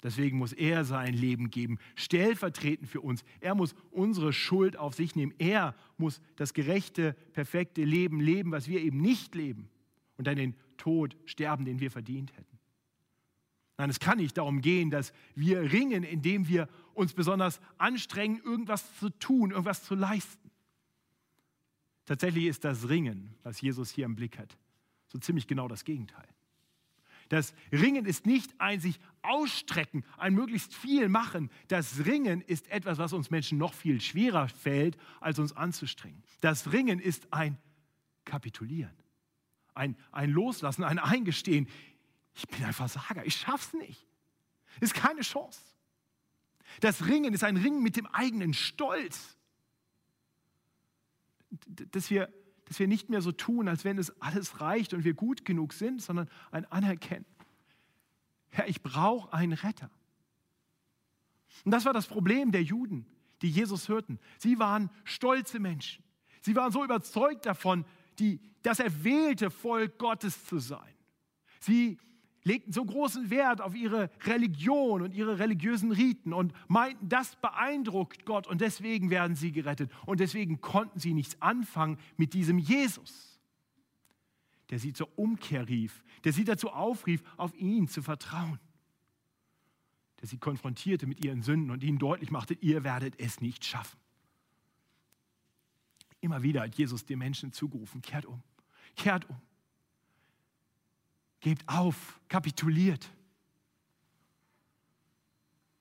Deswegen 0.02 0.38
muss 0.38 0.52
er 0.52 0.84
sein 0.84 1.14
Leben 1.14 1.50
geben, 1.50 1.78
stellvertretend 1.94 2.88
für 2.88 3.00
uns. 3.00 3.24
Er 3.40 3.54
muss 3.54 3.74
unsere 3.90 4.32
Schuld 4.32 4.76
auf 4.76 4.94
sich 4.94 5.16
nehmen. 5.16 5.34
Er 5.38 5.74
muss 5.96 6.20
das 6.36 6.52
gerechte, 6.52 7.14
perfekte 7.32 7.82
Leben 7.82 8.20
leben, 8.20 8.52
was 8.52 8.68
wir 8.68 8.80
eben 8.80 9.00
nicht 9.00 9.34
leben. 9.34 9.68
Und 10.16 10.26
dann 10.26 10.36
den 10.36 10.54
Tod 10.76 11.16
sterben, 11.24 11.64
den 11.64 11.80
wir 11.80 11.90
verdient 11.90 12.32
hätten. 12.36 12.56
Nein, 13.78 13.90
es 13.90 14.00
kann 14.00 14.18
nicht 14.18 14.38
darum 14.38 14.60
gehen, 14.60 14.90
dass 14.90 15.12
wir 15.34 15.72
ringen, 15.72 16.02
indem 16.02 16.48
wir 16.48 16.68
uns 16.94 17.12
besonders 17.12 17.60
anstrengen, 17.76 18.40
irgendwas 18.42 18.98
zu 18.98 19.10
tun, 19.10 19.50
irgendwas 19.50 19.84
zu 19.84 19.94
leisten. 19.94 20.50
Tatsächlich 22.06 22.46
ist 22.46 22.64
das 22.64 22.88
Ringen, 22.88 23.34
was 23.42 23.60
Jesus 23.60 23.90
hier 23.90 24.06
im 24.06 24.14
Blick 24.14 24.38
hat, 24.38 24.56
so 25.08 25.18
ziemlich 25.18 25.46
genau 25.46 25.68
das 25.68 25.84
Gegenteil. 25.84 26.26
Das 27.28 27.54
Ringen 27.72 28.06
ist 28.06 28.26
nicht 28.26 28.52
ein 28.58 28.80
sich 28.80 28.98
ausstrecken, 29.22 30.04
ein 30.16 30.34
möglichst 30.34 30.74
viel 30.74 31.08
machen. 31.08 31.50
Das 31.68 32.04
Ringen 32.04 32.40
ist 32.40 32.68
etwas, 32.70 32.98
was 32.98 33.12
uns 33.12 33.30
Menschen 33.30 33.58
noch 33.58 33.74
viel 33.74 34.00
schwerer 34.00 34.48
fällt, 34.48 34.96
als 35.20 35.38
uns 35.38 35.56
anzustrengen. 35.56 36.22
Das 36.40 36.72
Ringen 36.72 37.00
ist 37.00 37.32
ein 37.32 37.58
Kapitulieren, 38.24 38.94
ein, 39.74 39.96
ein 40.12 40.30
Loslassen, 40.30 40.84
ein 40.84 40.98
Eingestehen 40.98 41.68
ich 42.36 42.46
bin 42.48 42.62
ein 42.64 42.72
Versager, 42.72 43.24
ich 43.24 43.36
schaff's 43.36 43.72
nicht. 43.72 44.06
Ist 44.80 44.94
keine 44.94 45.22
Chance. 45.22 45.60
Das 46.80 47.06
Ringen 47.06 47.32
ist 47.32 47.42
ein 47.42 47.56
Ringen 47.56 47.82
mit 47.82 47.96
dem 47.96 48.06
eigenen 48.06 48.52
Stolz. 48.52 49.38
Dass 51.50 52.10
wir, 52.10 52.30
dass 52.66 52.78
wir 52.78 52.88
nicht 52.88 53.08
mehr 53.08 53.22
so 53.22 53.32
tun, 53.32 53.68
als 53.68 53.84
wenn 53.84 53.96
es 53.96 54.20
alles 54.20 54.60
reicht 54.60 54.92
und 54.92 55.04
wir 55.04 55.14
gut 55.14 55.44
genug 55.44 55.72
sind, 55.72 56.02
sondern 56.02 56.28
ein 56.50 56.64
Anerkennen. 56.66 57.24
Herr, 58.48 58.68
ich 58.68 58.82
brauche 58.82 59.32
einen 59.32 59.52
Retter. 59.52 59.90
Und 61.64 61.70
das 61.70 61.84
war 61.84 61.92
das 61.92 62.06
Problem 62.06 62.52
der 62.52 62.62
Juden, 62.62 63.06
die 63.42 63.50
Jesus 63.50 63.88
hörten. 63.88 64.18
Sie 64.38 64.58
waren 64.58 64.90
stolze 65.04 65.58
Menschen. 65.60 66.04
Sie 66.42 66.54
waren 66.54 66.72
so 66.72 66.84
überzeugt 66.84 67.46
davon, 67.46 67.84
die, 68.18 68.40
das 68.62 68.80
erwählte 68.80 69.50
Volk 69.50 69.98
Gottes 69.98 70.44
zu 70.44 70.58
sein. 70.58 70.94
Sie 71.60 71.98
legten 72.46 72.72
so 72.72 72.84
großen 72.84 73.28
Wert 73.28 73.60
auf 73.60 73.74
ihre 73.74 74.08
Religion 74.22 75.02
und 75.02 75.12
ihre 75.12 75.40
religiösen 75.40 75.90
Riten 75.90 76.32
und 76.32 76.52
meinten, 76.68 77.08
das 77.08 77.34
beeindruckt 77.36 78.24
Gott 78.24 78.46
und 78.46 78.60
deswegen 78.60 79.10
werden 79.10 79.34
sie 79.34 79.50
gerettet. 79.50 79.90
Und 80.06 80.20
deswegen 80.20 80.60
konnten 80.60 81.00
sie 81.00 81.12
nichts 81.12 81.42
anfangen 81.42 81.98
mit 82.16 82.34
diesem 82.34 82.58
Jesus, 82.58 83.40
der 84.70 84.78
sie 84.78 84.92
zur 84.92 85.18
Umkehr 85.18 85.68
rief, 85.68 86.04
der 86.22 86.32
sie 86.32 86.44
dazu 86.44 86.70
aufrief, 86.70 87.22
auf 87.36 87.52
ihn 87.56 87.88
zu 87.88 88.00
vertrauen, 88.00 88.60
der 90.20 90.28
sie 90.28 90.38
konfrontierte 90.38 91.08
mit 91.08 91.24
ihren 91.24 91.42
Sünden 91.42 91.72
und 91.72 91.82
ihnen 91.82 91.98
deutlich 91.98 92.30
machte, 92.30 92.54
ihr 92.54 92.84
werdet 92.84 93.18
es 93.18 93.40
nicht 93.40 93.64
schaffen. 93.64 93.98
Immer 96.20 96.44
wieder 96.44 96.62
hat 96.62 96.76
Jesus 96.76 97.04
den 97.04 97.18
Menschen 97.18 97.52
zugerufen, 97.52 98.02
kehrt 98.02 98.24
um, 98.24 98.40
kehrt 98.94 99.28
um. 99.28 99.40
Gebt 101.40 101.68
auf, 101.68 102.20
kapituliert. 102.28 103.10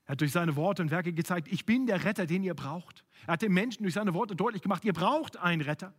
Er 0.06 0.12
hat 0.12 0.20
durch 0.20 0.32
seine 0.32 0.54
Worte 0.54 0.82
und 0.82 0.90
Werke 0.90 1.12
gezeigt, 1.12 1.48
ich 1.48 1.66
bin 1.66 1.86
der 1.86 2.04
Retter, 2.04 2.26
den 2.26 2.44
ihr 2.44 2.54
braucht. 2.54 3.04
Er 3.26 3.34
hat 3.34 3.42
den 3.42 3.52
Menschen 3.52 3.82
durch 3.82 3.94
seine 3.94 4.14
Worte 4.14 4.36
deutlich 4.36 4.62
gemacht, 4.62 4.84
ihr 4.84 4.92
braucht 4.92 5.36
einen 5.36 5.62
Retter. 5.62 5.92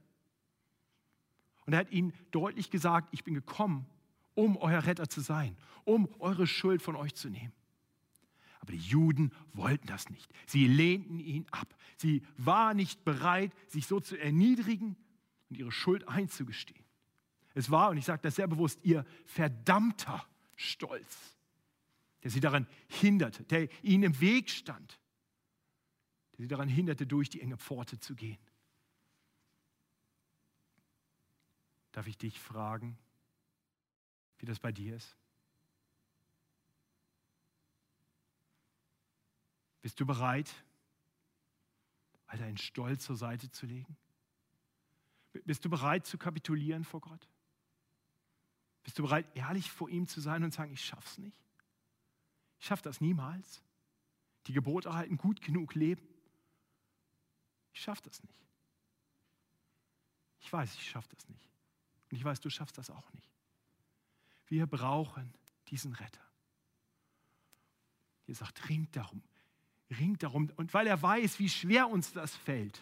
Und 1.65 1.73
er 1.73 1.79
hat 1.79 1.91
ihnen 1.91 2.13
deutlich 2.31 2.69
gesagt, 2.69 3.09
ich 3.11 3.25
bin 3.25 3.33
gekommen, 3.33 3.85
um 4.33 4.55
euer 4.55 4.85
Retter 4.85 5.09
zu 5.09 5.19
sein, 5.19 5.57
um 5.83 6.07
eure 6.19 6.47
Schuld 6.47 6.81
von 6.81 6.95
euch 6.95 7.15
zu 7.15 7.29
nehmen. 7.29 7.51
Aber 8.61 8.71
die 8.71 8.79
Juden 8.79 9.31
wollten 9.53 9.87
das 9.87 10.09
nicht. 10.09 10.31
Sie 10.45 10.67
lehnten 10.67 11.19
ihn 11.19 11.45
ab. 11.51 11.75
Sie 11.97 12.23
waren 12.37 12.77
nicht 12.77 13.03
bereit, 13.03 13.51
sich 13.67 13.87
so 13.87 13.99
zu 13.99 14.17
erniedrigen 14.17 14.95
und 15.49 15.57
ihre 15.57 15.71
Schuld 15.71 16.07
einzugestehen. 16.07 16.87
Es 17.57 17.71
war, 17.71 17.89
und 17.89 17.97
ich 17.97 18.05
sage 18.05 18.21
das 18.21 18.35
sehr 18.35 18.45
bewusst, 18.45 18.79
ihr 18.83 19.03
verdammter 19.25 20.23
Stolz, 20.55 21.35
der 22.21 22.29
sie 22.29 22.39
daran 22.39 22.67
hinderte, 22.87 23.45
der 23.45 23.67
ihnen 23.83 24.03
im 24.03 24.21
Weg 24.21 24.51
stand, 24.51 24.99
der 26.33 26.43
sie 26.43 26.47
daran 26.47 26.69
hinderte, 26.69 27.07
durch 27.07 27.31
die 27.31 27.41
enge 27.41 27.57
Pforte 27.57 27.99
zu 27.99 28.13
gehen. 28.13 28.37
Darf 31.93 32.05
ich 32.05 32.15
dich 32.15 32.39
fragen, 32.39 32.95
wie 34.37 34.45
das 34.45 34.59
bei 34.59 34.71
dir 34.71 34.95
ist? 34.95 35.17
Bist 39.81 39.99
du 39.99 40.05
bereit, 40.05 40.53
all 42.27 42.37
deinen 42.37 42.57
Stolz 42.57 43.05
zur 43.05 43.15
Seite 43.15 43.49
zu 43.49 43.65
legen? 43.65 43.97
Bist 45.43 45.65
du 45.65 45.71
bereit 45.71 46.05
zu 46.05 46.19
kapitulieren 46.19 46.83
vor 46.83 47.01
Gott? 47.01 47.27
Bist 48.88 48.98
du 48.98 49.03
bereit, 49.03 49.27
ehrlich 49.36 49.70
vor 49.70 49.89
ihm 49.89 50.08
zu 50.08 50.22
sein 50.22 50.46
und 50.46 50.51
zu 50.51 50.60
sagen, 50.60 50.72
ich 50.72 50.86
schaff's 50.86 51.17
nicht? 51.17 51.38
Ich 52.58 52.67
schaffe 52.67 52.84
das 52.84 53.01
niemals. 53.01 53.62
Die 54.46 54.53
Gebote 54.53 54.94
halten, 54.94 55.17
gut 55.17 55.41
genug 55.41 55.75
leben. 55.75 56.08
Ich 57.74 57.82
schaffe 57.82 58.03
das 58.03 58.24
nicht. 58.24 58.48
Ich 60.39 60.53
weiß, 60.53 60.74
ich 60.74 60.89
schaffe 60.89 61.10
das 61.13 61.27
nicht. 61.27 61.50
Und 62.10 62.15
ich 62.15 62.24
weiß, 62.24 62.39
du 62.39 62.50
schaffst 62.50 62.77
das 62.77 62.89
auch 62.89 63.12
nicht. 63.12 63.29
Wir 64.46 64.67
brauchen 64.67 65.34
diesen 65.67 65.91
Retter. 65.91 66.25
Ihr 68.25 68.36
sagt, 68.36 68.70
ringt 68.70 68.96
darum, 68.96 69.22
ringt 69.89 70.24
darum. 70.24 70.50
Und 70.56 70.74
weil 70.74 70.88
er 70.88 71.01
weiß, 71.01 71.39
wie 71.39 71.50
schwer 71.50 71.89
uns 71.89 72.13
das 72.13 72.34
fällt, 72.34 72.82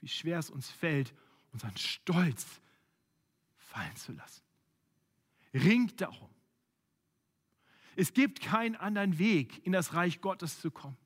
wie 0.00 0.08
schwer 0.08 0.40
es 0.40 0.50
uns 0.50 0.68
fällt, 0.68 1.14
unseren 1.52 1.76
Stolz 1.76 2.60
fallen 3.56 3.94
zu 3.94 4.10
lassen. 4.10 4.43
Ringt 5.54 6.00
darum. 6.00 6.28
Es 7.96 8.12
gibt 8.12 8.40
keinen 8.40 8.74
anderen 8.74 9.18
Weg, 9.18 9.64
in 9.64 9.72
das 9.72 9.94
Reich 9.94 10.20
Gottes 10.20 10.60
zu 10.60 10.70
kommen, 10.70 10.96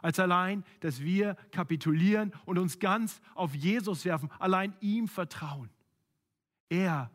als 0.00 0.20
allein, 0.20 0.64
dass 0.80 1.00
wir 1.00 1.34
kapitulieren 1.50 2.32
und 2.44 2.58
uns 2.58 2.78
ganz 2.78 3.20
auf 3.34 3.54
Jesus 3.54 4.04
werfen, 4.04 4.30
allein 4.38 4.74
ihm 4.80 5.08
vertrauen. 5.08 5.70
Er 6.68 7.10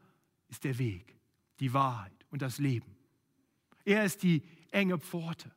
ist 0.50 0.66
der 0.66 0.78
Weg, 0.78 1.16
die 1.60 1.74
Wahrheit 1.74 2.14
und 2.30 2.42
das 2.42 2.58
Leben. 2.58 2.96
Er 3.86 4.04
ist 4.04 4.24
die 4.24 4.44
enge 4.72 5.00
Pforte. 5.00 5.52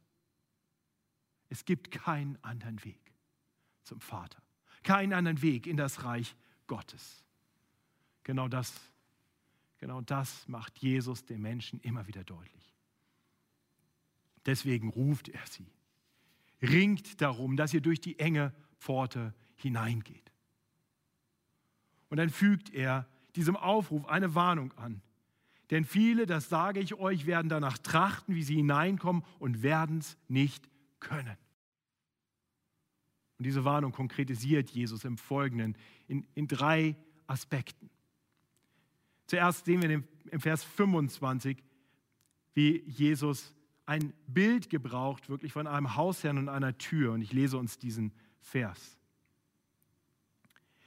Es 1.49 1.65
gibt 1.65 1.91
keinen 1.91 2.39
anderen 2.43 2.83
Weg 2.85 3.13
zum 3.83 4.01
Vater, 4.01 4.41
keinen 4.85 5.13
anderen 5.13 5.43
Weg 5.43 5.67
in 5.67 5.77
das 5.77 6.05
Reich 6.05 6.37
Gottes. 6.69 7.25
Genau 8.23 8.47
das 8.47 8.73
Genau 9.81 10.03
das 10.03 10.47
macht 10.47 10.79
Jesus 10.79 11.25
den 11.25 11.41
Menschen 11.41 11.81
immer 11.81 12.07
wieder 12.07 12.23
deutlich. 12.23 12.77
Deswegen 14.45 14.91
ruft 14.91 15.29
er 15.29 15.45
sie. 15.47 15.73
Ringt 16.63 17.21
darum, 17.23 17.57
dass 17.57 17.73
ihr 17.73 17.81
durch 17.81 18.01
die 18.01 18.19
enge 18.19 18.55
Pforte 18.79 19.35
hineingeht. 19.57 20.31
Und 22.11 22.19
dann 22.19 22.29
fügt 22.29 22.71
er 22.71 23.09
diesem 23.37 23.57
Aufruf 23.57 24.07
eine 24.07 24.35
Warnung 24.35 24.73
an. 24.75 25.01
Denn 25.71 25.85
viele, 25.85 26.27
das 26.27 26.49
sage 26.49 26.81
ich 26.81 26.95
euch, 26.95 27.27
werden 27.27 27.49
danach 27.49 27.79
trachten, 27.79 28.35
wie 28.35 28.43
sie 28.43 28.57
hineinkommen 28.57 29.23
und 29.39 29.63
werden 29.63 29.99
es 29.99 30.19
nicht 30.29 30.69
können. 30.99 31.37
Und 33.39 33.45
diese 33.45 33.65
Warnung 33.65 33.93
konkretisiert 33.93 34.69
Jesus 34.71 35.05
im 35.05 35.17
Folgenden 35.17 35.75
in, 36.09 36.27
in 36.35 36.49
drei 36.49 36.97
Aspekten. 37.27 37.89
Zuerst 39.31 39.65
sehen 39.65 39.81
wir 39.81 40.03
im 40.33 40.41
Vers 40.41 40.65
25, 40.65 41.63
wie 42.53 42.83
Jesus 42.89 43.55
ein 43.87 44.13
Bild 44.27 44.71
gebraucht, 44.71 45.29
wirklich 45.29 45.53
von 45.53 45.69
einem 45.69 45.95
Hausherrn 45.95 46.37
und 46.37 46.49
einer 46.49 46.77
Tür. 46.79 47.13
Und 47.13 47.23
ich 47.23 47.33
lese 47.33 47.57
uns 47.57 47.79
diesen 47.79 48.13
Vers. 48.41 48.99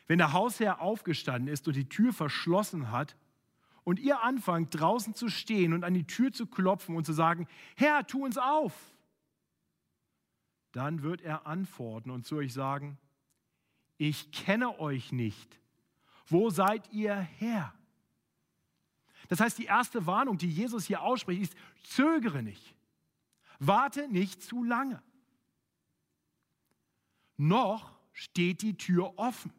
Wenn 0.08 0.18
der 0.18 0.34
Hausherr 0.34 0.82
aufgestanden 0.82 1.48
ist 1.48 1.70
und 1.70 1.78
die 1.78 1.88
Tür 1.88 2.12
verschlossen 2.12 2.92
hat 2.92 3.16
und 3.86 3.98
ihr 3.98 4.22
anfangt 4.24 4.78
draußen 4.78 5.16
zu 5.16 5.30
stehen 5.30 5.72
und 5.72 5.86
an 5.86 5.94
die 5.94 6.06
Tür 6.06 6.34
zu 6.34 6.46
klopfen 6.46 6.98
und 6.98 7.06
zu 7.06 7.14
sagen, 7.14 7.48
Herr, 7.78 8.06
tu 8.06 8.26
uns 8.26 8.38
auf, 8.38 8.74
dann 10.74 11.02
wird 11.02 11.22
er 11.22 11.48
antworten 11.48 12.10
und 12.10 12.26
zu 12.26 12.36
euch 12.36 12.52
sagen, 12.52 12.98
ich 13.98 14.34
kenne 14.34 14.82
euch 14.82 15.14
nicht. 15.14 15.62
Wo 16.28 16.50
seid 16.50 16.92
ihr 16.92 17.16
her? 17.16 17.74
Das 19.34 19.40
heißt, 19.40 19.58
die 19.58 19.66
erste 19.66 20.06
Warnung, 20.06 20.38
die 20.38 20.48
Jesus 20.48 20.86
hier 20.86 21.02
ausspricht, 21.02 21.42
ist, 21.42 21.56
zögere 21.82 22.44
nicht. 22.44 22.76
Warte 23.58 24.08
nicht 24.08 24.44
zu 24.44 24.64
lange. 24.64 25.02
Noch 27.36 27.98
steht 28.12 28.62
die 28.62 28.78
Tür 28.78 29.18
offen. 29.18 29.52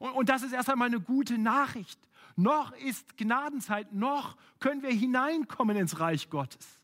Und, 0.00 0.10
und 0.10 0.28
das 0.28 0.42
ist 0.42 0.50
erst 0.50 0.70
einmal 0.70 0.88
eine 0.88 1.00
gute 1.00 1.38
Nachricht. 1.38 2.00
Noch 2.34 2.72
ist 2.78 3.16
Gnadenzeit, 3.16 3.92
noch 3.92 4.36
können 4.58 4.82
wir 4.82 4.90
hineinkommen 4.90 5.76
ins 5.76 6.00
Reich 6.00 6.28
Gottes. 6.28 6.80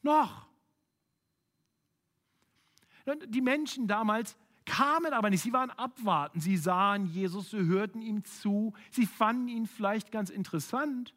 Noch. 0.00 0.48
Die 3.26 3.42
Menschen 3.42 3.88
damals 3.88 4.38
kamen 4.68 5.12
aber 5.12 5.30
nicht, 5.30 5.42
sie 5.42 5.52
waren 5.52 5.70
abwarten, 5.70 6.40
sie 6.40 6.56
sahen 6.56 7.06
Jesus, 7.06 7.50
sie 7.50 7.66
hörten 7.66 8.02
ihm 8.02 8.24
zu, 8.24 8.74
sie 8.90 9.06
fanden 9.06 9.48
ihn 9.48 9.66
vielleicht 9.66 10.12
ganz 10.12 10.30
interessant. 10.30 11.14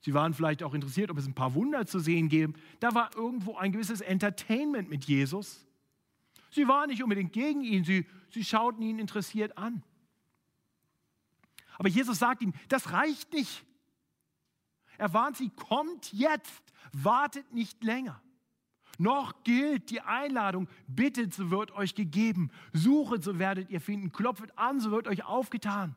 Sie 0.00 0.12
waren 0.12 0.34
vielleicht 0.34 0.62
auch 0.62 0.74
interessiert, 0.74 1.10
ob 1.10 1.16
es 1.16 1.26
ein 1.26 1.34
paar 1.34 1.54
Wunder 1.54 1.86
zu 1.86 1.98
sehen 1.98 2.28
gäbe. 2.28 2.52
Da 2.80 2.94
war 2.94 3.16
irgendwo 3.16 3.56
ein 3.56 3.72
gewisses 3.72 4.02
Entertainment 4.02 4.90
mit 4.90 5.06
Jesus. 5.06 5.64
Sie 6.50 6.68
waren 6.68 6.90
nicht 6.90 7.02
unbedingt 7.02 7.32
gegen 7.32 7.62
ihn, 7.62 7.84
sie, 7.84 8.06
sie 8.28 8.44
schauten 8.44 8.82
ihn 8.82 8.98
interessiert 8.98 9.56
an. 9.56 9.82
Aber 11.78 11.88
Jesus 11.88 12.18
sagt 12.18 12.42
ihm, 12.42 12.52
das 12.68 12.92
reicht 12.92 13.32
nicht. 13.32 13.64
Er 14.98 15.12
warnt 15.14 15.36
sie, 15.36 15.48
kommt 15.48 16.12
jetzt, 16.12 16.62
wartet 16.92 17.52
nicht 17.52 17.82
länger. 17.82 18.20
Noch 18.98 19.42
gilt 19.42 19.90
die 19.90 20.00
Einladung, 20.00 20.68
bittet, 20.86 21.34
so 21.34 21.50
wird 21.50 21.72
euch 21.72 21.94
gegeben, 21.94 22.50
suchet, 22.72 23.22
so 23.22 23.38
werdet 23.38 23.70
ihr 23.70 23.80
finden, 23.80 24.12
klopft 24.12 24.56
an, 24.58 24.80
so 24.80 24.90
wird 24.90 25.08
euch 25.08 25.24
aufgetan. 25.24 25.96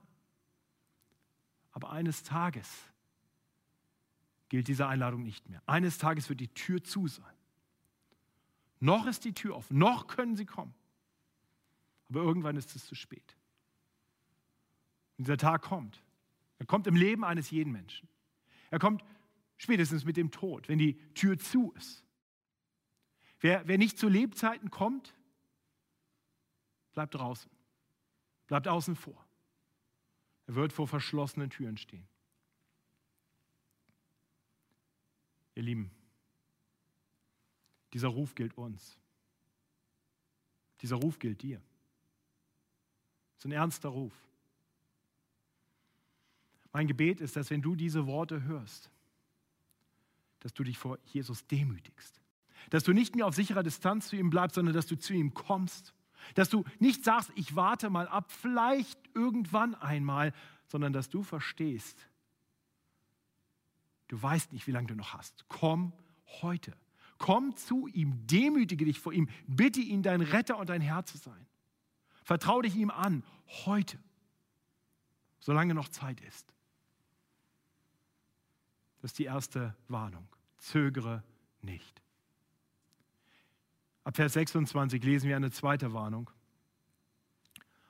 Aber 1.72 1.92
eines 1.92 2.24
Tages 2.24 2.70
gilt 4.50 4.68
diese 4.68 4.88
Einladung 4.88 5.24
nicht 5.24 5.48
mehr. 5.50 5.62
Eines 5.66 5.98
Tages 5.98 6.30
wird 6.30 6.40
die 6.40 6.48
Tür 6.48 6.84
zu 6.84 7.08
sein. 7.08 7.26
Noch 8.80 9.06
ist 9.08 9.26
die 9.26 9.34
Tür 9.34 9.56
offen, 9.56 9.78
noch 9.78 10.08
können 10.08 10.36
sie 10.36 10.46
kommen. 10.46 10.74
Aber 12.10 12.22
irgendwann 12.22 12.56
ist 12.56 12.76
es 12.76 12.86
zu 12.86 12.96
spät. 12.96 13.36
Und 15.18 15.28
dieser 15.28 15.38
Tag 15.38 15.64
kommt. 15.64 16.02
Er 16.60 16.66
kommt 16.66 16.88
im 16.88 16.96
Leben 16.96 17.24
eines 17.24 17.52
jeden 17.52 17.72
Menschen. 17.72 18.08
Er 18.72 18.80
kommt 18.80 19.04
spätestens 19.58 20.06
mit 20.06 20.18
dem 20.18 20.32
Tod, 20.32 20.70
wenn 20.70 20.80
die 20.80 20.96
Tür 21.14 21.38
zu 21.38 21.74
ist. 21.74 22.04
Wer, 23.40 23.68
wer 23.68 23.78
nicht 23.78 23.98
zu 23.98 24.08
Lebzeiten 24.08 24.72
kommt, 24.72 25.14
bleibt 26.94 27.16
draußen, 27.16 27.52
bleibt 28.48 28.68
außen 28.68 28.96
vor. 28.96 29.24
Er 30.48 30.56
wird 30.56 30.74
vor 30.74 30.88
verschlossenen 30.88 31.50
Türen 31.50 31.78
stehen. 31.78 32.08
Ihr 35.56 35.64
Lieben, 35.64 35.92
dieser 37.94 38.08
Ruf 38.08 38.36
gilt 38.36 38.58
uns. 38.58 38.98
Dieser 40.82 40.96
Ruf 40.98 41.20
gilt 41.20 41.42
dir. 41.42 41.58
Das 41.58 43.40
ist 43.40 43.46
ein 43.46 43.52
ernster 43.52 43.90
Ruf. 43.90 44.14
Mein 46.72 46.88
Gebet 46.88 47.22
ist, 47.22 47.36
dass 47.36 47.50
wenn 47.50 47.62
du 47.62 47.76
diese 47.76 48.06
Worte 48.06 48.44
hörst, 48.44 48.92
dass 50.40 50.54
du 50.54 50.64
dich 50.64 50.78
vor 50.78 51.00
Jesus 51.06 51.46
demütigst. 51.48 52.22
Dass 52.70 52.84
du 52.84 52.94
nicht 52.94 53.16
mehr 53.16 53.26
auf 53.26 53.36
sicherer 53.36 53.64
Distanz 53.64 54.10
zu 54.10 54.16
ihm 54.16 54.30
bleibst, 54.30 54.56
sondern 54.56 54.76
dass 54.76 54.88
du 54.88 54.98
zu 54.98 55.14
ihm 55.14 55.34
kommst. 55.34 55.94
Dass 56.36 56.50
du 56.50 56.64
nicht 56.80 57.04
sagst, 57.04 57.32
ich 57.36 57.56
warte 57.56 57.90
mal 57.90 58.08
ab, 58.08 58.32
vielleicht 58.32 59.00
irgendwann 59.14 59.76
einmal, 59.76 60.34
sondern 60.68 60.94
dass 60.94 61.10
du 61.10 61.24
verstehst, 61.24 62.10
du 64.10 64.22
weißt 64.22 64.52
nicht, 64.54 64.68
wie 64.68 64.72
lange 64.72 64.88
du 64.88 64.96
noch 64.96 65.14
hast. 65.14 65.46
Komm 65.48 65.94
heute. 66.42 66.76
Komm 67.18 67.56
zu 67.56 67.88
ihm, 67.88 68.28
demütige 68.28 68.86
dich 68.86 69.00
vor 69.00 69.14
ihm, 69.14 69.30
bitte 69.48 69.80
ihn, 69.80 70.04
dein 70.04 70.22
Retter 70.22 70.58
und 70.58 70.70
dein 70.70 70.82
Herr 70.82 71.06
zu 71.06 71.18
sein. 71.18 71.48
Vertraue 72.24 72.64
dich 72.64 72.76
ihm 72.76 72.92
an, 72.92 73.24
heute, 73.66 73.98
solange 75.40 75.74
noch 75.74 75.90
Zeit 75.90 76.22
ist. 76.22 76.54
Das 79.02 79.12
ist 79.12 79.20
die 79.20 79.26
erste 79.26 79.76
Warnung. 79.88 80.28
Zögere 80.58 81.24
nicht. 81.62 82.02
Ab 84.08 84.16
Vers 84.16 84.32
26 84.32 85.04
lesen 85.04 85.28
wir 85.28 85.36
eine 85.36 85.52
zweite 85.52 85.92
Warnung. 85.92 86.32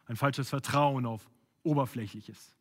Ein 0.08 0.16
falsches 0.16 0.50
Vertrauen 0.50 1.06
auf 1.06 1.30
Oberflächliches. 1.62 2.56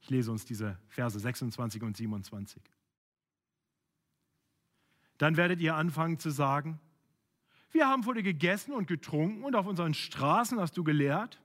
Ich 0.00 0.10
lese 0.10 0.30
uns 0.30 0.44
diese 0.44 0.78
Verse 0.86 1.18
26 1.18 1.82
und 1.82 1.96
27. 1.96 2.62
Dann 5.18 5.36
werdet 5.36 5.60
ihr 5.60 5.74
anfangen 5.74 6.20
zu 6.20 6.30
sagen, 6.30 6.78
wir 7.72 7.88
haben 7.88 8.04
vor 8.04 8.14
dir 8.14 8.22
gegessen 8.22 8.74
und 8.74 8.86
getrunken 8.86 9.42
und 9.42 9.56
auf 9.56 9.66
unseren 9.66 9.92
Straßen 9.92 10.60
hast 10.60 10.76
du 10.76 10.84
gelehrt. 10.84 11.42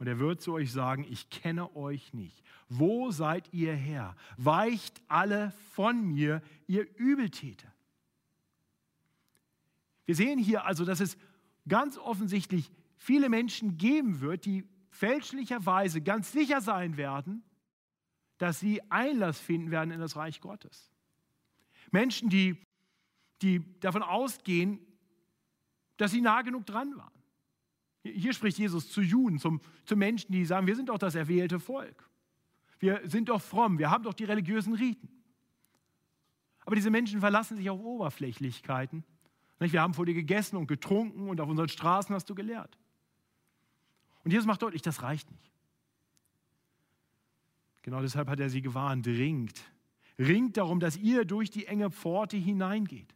Und 0.00 0.08
er 0.08 0.18
wird 0.18 0.40
zu 0.40 0.54
euch 0.54 0.72
sagen, 0.72 1.06
ich 1.08 1.30
kenne 1.30 1.76
euch 1.76 2.12
nicht. 2.12 2.42
Wo 2.68 3.12
seid 3.12 3.54
ihr 3.54 3.74
her? 3.74 4.16
Weicht 4.38 5.00
alle 5.06 5.52
von 5.70 6.04
mir, 6.04 6.42
ihr 6.66 6.88
Übeltäter. 6.96 7.75
Wir 10.06 10.14
sehen 10.14 10.38
hier 10.38 10.64
also, 10.64 10.84
dass 10.84 11.00
es 11.00 11.18
ganz 11.68 11.98
offensichtlich 11.98 12.70
viele 12.96 13.28
Menschen 13.28 13.76
geben 13.76 14.20
wird, 14.20 14.46
die 14.46 14.64
fälschlicherweise 14.90 16.00
ganz 16.00 16.32
sicher 16.32 16.60
sein 16.60 16.96
werden, 16.96 17.42
dass 18.38 18.60
sie 18.60 18.80
Einlass 18.90 19.38
finden 19.38 19.70
werden 19.70 19.90
in 19.90 20.00
das 20.00 20.16
Reich 20.16 20.40
Gottes. 20.40 20.90
Menschen, 21.90 22.30
die, 22.30 22.62
die 23.42 23.78
davon 23.80 24.02
ausgehen, 24.02 24.80
dass 25.96 26.12
sie 26.12 26.20
nah 26.20 26.42
genug 26.42 26.66
dran 26.66 26.96
waren. 26.96 27.12
Hier 28.02 28.32
spricht 28.32 28.58
Jesus 28.58 28.90
zu 28.90 29.00
Juden, 29.00 29.38
zum, 29.38 29.60
zu 29.84 29.96
Menschen, 29.96 30.32
die 30.32 30.44
sagen, 30.44 30.66
wir 30.66 30.76
sind 30.76 30.88
doch 30.88 30.98
das 30.98 31.14
erwählte 31.14 31.58
Volk. 31.58 32.08
Wir 32.78 33.00
sind 33.04 33.28
doch 33.28 33.42
fromm, 33.42 33.78
wir 33.78 33.90
haben 33.90 34.04
doch 34.04 34.14
die 34.14 34.24
religiösen 34.24 34.74
Riten. 34.74 35.08
Aber 36.64 36.76
diese 36.76 36.90
Menschen 36.90 37.20
verlassen 37.20 37.56
sich 37.56 37.70
auf 37.70 37.80
Oberflächlichkeiten. 37.80 39.04
Wir 39.58 39.80
haben 39.80 39.94
vor 39.94 40.06
dir 40.06 40.14
gegessen 40.14 40.56
und 40.56 40.66
getrunken 40.66 41.28
und 41.28 41.40
auf 41.40 41.48
unseren 41.48 41.68
Straßen 41.68 42.14
hast 42.14 42.28
du 42.28 42.34
gelehrt. 42.34 42.78
Und 44.24 44.32
Jesus 44.32 44.46
macht 44.46 44.62
deutlich, 44.62 44.82
das 44.82 45.02
reicht 45.02 45.30
nicht. 45.30 45.52
Genau 47.82 48.02
deshalb 48.02 48.28
hat 48.28 48.40
er 48.40 48.50
sie 48.50 48.62
gewarnt, 48.62 49.06
ringt. 49.06 49.62
Ringt 50.18 50.56
darum, 50.56 50.80
dass 50.80 50.96
ihr 50.96 51.24
durch 51.24 51.50
die 51.50 51.66
enge 51.66 51.90
Pforte 51.90 52.36
hineingeht. 52.36 53.14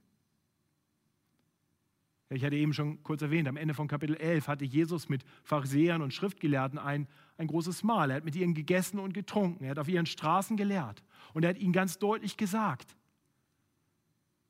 Ich 2.32 2.44
hatte 2.44 2.54
eben 2.54 2.72
schon 2.72 3.02
kurz 3.02 3.22
erwähnt, 3.22 3.48
am 3.48 3.56
Ende 3.56 3.74
von 3.74 3.88
Kapitel 3.88 4.14
11 4.14 4.46
hatte 4.46 4.64
Jesus 4.64 5.08
mit 5.08 5.24
Pharisäern 5.42 6.00
und 6.00 6.14
Schriftgelehrten 6.14 6.78
ein, 6.78 7.08
ein 7.36 7.48
großes 7.48 7.82
Mahl. 7.82 8.10
Er 8.10 8.18
hat 8.18 8.24
mit 8.24 8.36
ihnen 8.36 8.54
gegessen 8.54 9.00
und 9.00 9.12
getrunken. 9.12 9.64
Er 9.64 9.70
hat 9.70 9.80
auf 9.80 9.88
ihren 9.88 10.06
Straßen 10.06 10.56
gelehrt. 10.56 11.02
Und 11.34 11.42
er 11.44 11.50
hat 11.50 11.58
ihnen 11.58 11.72
ganz 11.72 11.98
deutlich 11.98 12.36
gesagt, 12.36 12.96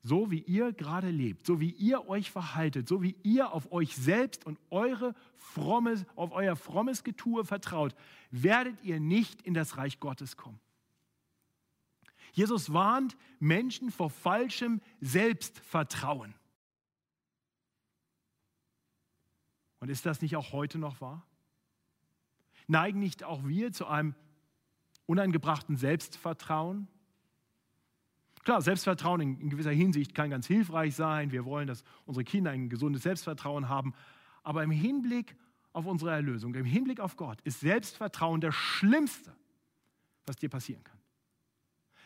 so 0.03 0.31
wie 0.31 0.41
ihr 0.41 0.73
gerade 0.73 1.11
lebt, 1.11 1.47
so 1.47 1.61
wie 1.61 1.71
ihr 1.71 2.09
euch 2.09 2.31
verhaltet, 2.31 2.89
so 2.89 3.03
wie 3.03 3.17
ihr 3.23 3.53
auf 3.53 3.71
euch 3.71 3.95
selbst 3.97 4.47
und 4.47 4.59
eure 4.71 5.15
frommes, 5.37 6.07
auf 6.17 6.33
euer 6.33 6.57
frommes 6.57 7.05
Getue 7.05 7.45
vertraut, 7.45 7.95
werdet 8.31 8.83
ihr 8.83 8.99
nicht 8.99 9.43
in 9.43 9.55
das 9.55 9.77
Reich 9.77 10.01
Gottes 10.01 10.37
kommen. 10.37 10.61
Jesus 12.33 12.73
warnt 12.73 13.17
Menschen 13.41 13.91
vor 13.91 14.09
falschem 14.09 14.81
Selbstvertrauen. 15.01 16.35
Und 19.81 19.89
ist 19.89 20.07
das 20.07 20.23
nicht 20.23 20.37
auch 20.37 20.53
heute 20.53 20.79
noch 20.79 21.01
wahr? 21.01 21.27
Neigen 22.69 23.01
nicht 23.01 23.25
auch 23.25 23.45
wir 23.45 23.73
zu 23.73 23.87
einem 23.87 24.15
uneingebrachten 25.07 25.77
Selbstvertrauen? 25.77 26.87
Klar, 28.51 28.63
Selbstvertrauen 28.63 29.21
in, 29.21 29.49
gewisser 29.49 29.71
Hinsicht 29.71 30.13
kann 30.13 30.31
ganz 30.31 30.45
hilfreich 30.45 30.97
sein. 30.97 31.31
Wir 31.31 31.45
wollen, 31.45 31.69
dass 31.69 31.85
unsere 32.05 32.25
Kinder 32.25 32.51
ein 32.51 32.69
gesundes 32.69 33.05
Selbstvertrauen 33.05 33.69
haben. 33.69 33.95
Aber 34.43 34.65
im 34.65 34.73
Hinblick 34.73 35.37
auf 35.73 35.87
unsere 35.87 36.11
Erlösung, 36.11 36.53
im 36.57 36.65
Hinblick 36.65 36.99
auf 36.99 37.17
Gott, 37.17 37.41
ist 37.43 37.61
Selbstvertrauen 37.61 38.41
das 38.41 38.53
Schlimmste, 38.57 39.33
was 40.27 40.35
dir 40.35 40.49
passieren 40.49 40.83
kann. 40.83 40.99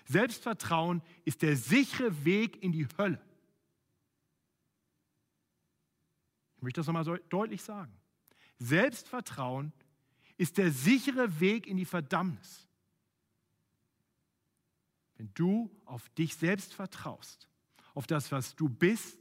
Selbstvertrauen 0.04 1.00
ist 1.24 1.40
der 1.40 1.56
sichere 1.56 2.26
Weg 2.26 2.62
in 2.62 2.72
die 2.72 2.86
Hölle. 2.98 3.22
Ich 6.58 6.62
möchte 6.62 6.80
das 6.80 6.86
nochmal 6.86 7.06
so 7.06 7.16
deutlich 7.30 7.62
sagen. 7.62 7.96
Selbstvertrauen 8.58 9.72
ist 10.36 10.58
der 10.58 10.70
sichere 10.70 11.40
Weg 11.40 11.66
in 11.66 11.78
die 11.78 11.86
Verdammnis. 11.86 12.68
Wenn 15.24 15.32
du 15.32 15.70
auf 15.86 16.10
dich 16.10 16.36
selbst 16.36 16.74
vertraust, 16.74 17.48
auf 17.94 18.06
das, 18.06 18.30
was 18.30 18.54
du 18.56 18.68
bist, 18.68 19.16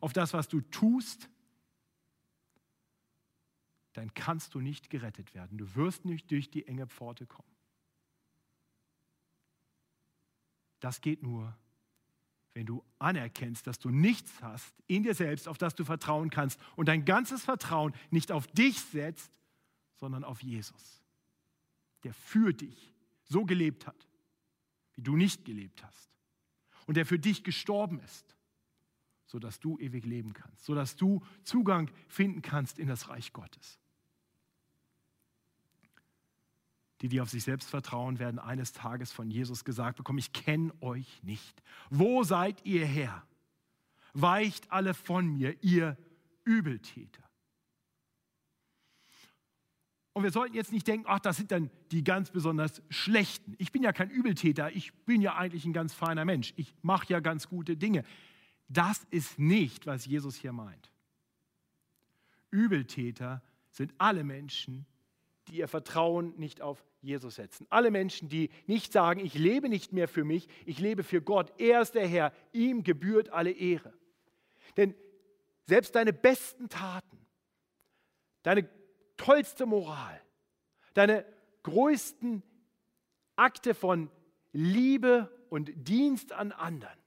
auf 0.00 0.12
das, 0.12 0.32
was 0.32 0.46
du 0.46 0.60
tust, 0.60 1.28
dann 3.94 4.14
kannst 4.14 4.54
du 4.54 4.60
nicht 4.60 4.88
gerettet 4.88 5.34
werden. 5.34 5.58
Du 5.58 5.74
wirst 5.74 6.04
nicht 6.04 6.30
durch 6.30 6.48
die 6.48 6.64
enge 6.68 6.86
Pforte 6.86 7.26
kommen. 7.26 7.50
Das 10.78 11.00
geht 11.00 11.24
nur, 11.24 11.58
wenn 12.54 12.66
du 12.66 12.84
anerkennst, 13.00 13.66
dass 13.66 13.80
du 13.80 13.90
nichts 13.90 14.40
hast 14.40 14.72
in 14.86 15.02
dir 15.02 15.14
selbst, 15.14 15.48
auf 15.48 15.58
das 15.58 15.74
du 15.74 15.84
vertrauen 15.84 16.30
kannst 16.30 16.60
und 16.76 16.86
dein 16.86 17.04
ganzes 17.04 17.42
Vertrauen 17.42 17.92
nicht 18.10 18.30
auf 18.30 18.46
dich 18.46 18.78
setzt, 18.78 19.32
sondern 19.96 20.22
auf 20.22 20.40
Jesus, 20.40 21.02
der 22.04 22.14
für 22.14 22.52
dich 22.52 22.94
so 23.24 23.44
gelebt 23.44 23.88
hat, 23.88 24.07
wie 24.98 25.02
du 25.02 25.16
nicht 25.16 25.44
gelebt 25.44 25.84
hast 25.84 26.10
und 26.86 26.96
der 26.96 27.06
für 27.06 27.20
dich 27.20 27.44
gestorben 27.44 28.00
ist, 28.00 28.34
sodass 29.26 29.60
du 29.60 29.78
ewig 29.78 30.04
leben 30.04 30.32
kannst, 30.32 30.64
sodass 30.64 30.96
du 30.96 31.24
Zugang 31.44 31.88
finden 32.08 32.42
kannst 32.42 32.80
in 32.80 32.88
das 32.88 33.08
Reich 33.08 33.32
Gottes. 33.32 33.78
Die, 37.00 37.06
die 37.06 37.20
auf 37.20 37.30
sich 37.30 37.44
selbst 37.44 37.70
vertrauen, 37.70 38.18
werden 38.18 38.40
eines 38.40 38.72
Tages 38.72 39.12
von 39.12 39.30
Jesus 39.30 39.64
gesagt 39.64 39.98
bekommen, 39.98 40.18
ich 40.18 40.32
kenne 40.32 40.72
euch 40.80 41.22
nicht. 41.22 41.62
Wo 41.90 42.24
seid 42.24 42.66
ihr 42.66 42.84
her? 42.84 43.24
Weicht 44.14 44.72
alle 44.72 44.94
von 44.94 45.28
mir, 45.28 45.62
ihr 45.62 45.96
Übeltäter. 46.42 47.27
Und 50.18 50.24
wir 50.24 50.32
sollten 50.32 50.56
jetzt 50.56 50.72
nicht 50.72 50.88
denken, 50.88 51.06
ach, 51.08 51.20
das 51.20 51.36
sind 51.36 51.52
dann 51.52 51.70
die 51.92 52.02
ganz 52.02 52.32
besonders 52.32 52.82
Schlechten. 52.90 53.54
Ich 53.58 53.70
bin 53.70 53.84
ja 53.84 53.92
kein 53.92 54.10
Übeltäter, 54.10 54.72
ich 54.72 54.92
bin 55.04 55.20
ja 55.20 55.36
eigentlich 55.36 55.64
ein 55.64 55.72
ganz 55.72 55.94
feiner 55.94 56.24
Mensch. 56.24 56.54
Ich 56.56 56.74
mache 56.82 57.06
ja 57.08 57.20
ganz 57.20 57.48
gute 57.48 57.76
Dinge. 57.76 58.02
Das 58.66 59.06
ist 59.10 59.38
nicht, 59.38 59.86
was 59.86 60.06
Jesus 60.06 60.34
hier 60.34 60.52
meint. 60.52 60.90
Übeltäter 62.50 63.44
sind 63.70 63.94
alle 63.98 64.24
Menschen, 64.24 64.86
die 65.46 65.58
ihr 65.58 65.68
Vertrauen 65.68 66.34
nicht 66.36 66.62
auf 66.62 66.84
Jesus 67.00 67.36
setzen. 67.36 67.68
Alle 67.70 67.92
Menschen, 67.92 68.28
die 68.28 68.50
nicht 68.66 68.92
sagen, 68.92 69.20
ich 69.20 69.34
lebe 69.34 69.68
nicht 69.68 69.92
mehr 69.92 70.08
für 70.08 70.24
mich, 70.24 70.48
ich 70.66 70.80
lebe 70.80 71.04
für 71.04 71.22
Gott. 71.22 71.52
Er 71.58 71.80
ist 71.80 71.94
der 71.94 72.08
Herr, 72.08 72.32
ihm 72.52 72.82
gebührt 72.82 73.30
alle 73.30 73.52
Ehre. 73.52 73.94
Denn 74.76 74.96
selbst 75.66 75.94
deine 75.94 76.12
besten 76.12 76.68
Taten, 76.68 77.24
deine 78.42 78.68
tollste 79.18 79.66
Moral, 79.66 80.20
deine 80.94 81.26
größten 81.64 82.42
Akte 83.36 83.74
von 83.74 84.10
Liebe 84.52 85.30
und 85.50 85.70
Dienst 85.86 86.32
an 86.32 86.52
anderen 86.52 86.98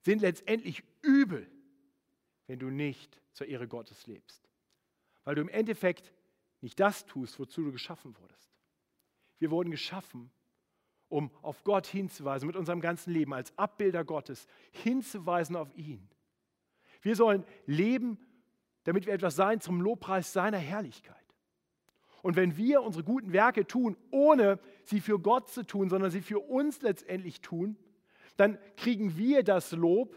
sind 0.00 0.20
letztendlich 0.20 0.82
übel, 1.02 1.50
wenn 2.46 2.58
du 2.58 2.70
nicht 2.70 3.20
zur 3.32 3.46
Ehre 3.46 3.68
Gottes 3.68 4.06
lebst. 4.06 4.48
Weil 5.24 5.34
du 5.34 5.42
im 5.42 5.48
Endeffekt 5.48 6.12
nicht 6.60 6.80
das 6.80 7.06
tust, 7.06 7.38
wozu 7.38 7.62
du 7.62 7.72
geschaffen 7.72 8.16
wurdest. 8.18 8.50
Wir 9.38 9.50
wurden 9.50 9.70
geschaffen, 9.70 10.30
um 11.08 11.30
auf 11.42 11.64
Gott 11.64 11.86
hinzuweisen, 11.86 12.46
mit 12.46 12.56
unserem 12.56 12.80
ganzen 12.80 13.12
Leben 13.12 13.32
als 13.32 13.56
Abbilder 13.58 14.04
Gottes 14.04 14.46
hinzuweisen 14.72 15.56
auf 15.56 15.74
ihn. 15.76 16.08
Wir 17.02 17.16
sollen 17.16 17.44
leben, 17.66 18.18
damit 18.84 19.06
wir 19.06 19.12
etwas 19.12 19.36
sein 19.36 19.60
zum 19.60 19.80
Lobpreis 19.80 20.32
seiner 20.32 20.58
Herrlichkeit. 20.58 21.23
Und 22.24 22.36
wenn 22.36 22.56
wir 22.56 22.80
unsere 22.80 23.04
guten 23.04 23.34
Werke 23.34 23.66
tun, 23.66 23.98
ohne 24.10 24.58
sie 24.82 25.02
für 25.02 25.20
Gott 25.20 25.50
zu 25.50 25.62
tun, 25.62 25.90
sondern 25.90 26.10
sie 26.10 26.22
für 26.22 26.38
uns 26.38 26.80
letztendlich 26.80 27.42
tun, 27.42 27.76
dann 28.38 28.56
kriegen 28.78 29.18
wir 29.18 29.42
das 29.42 29.72
Lob, 29.72 30.16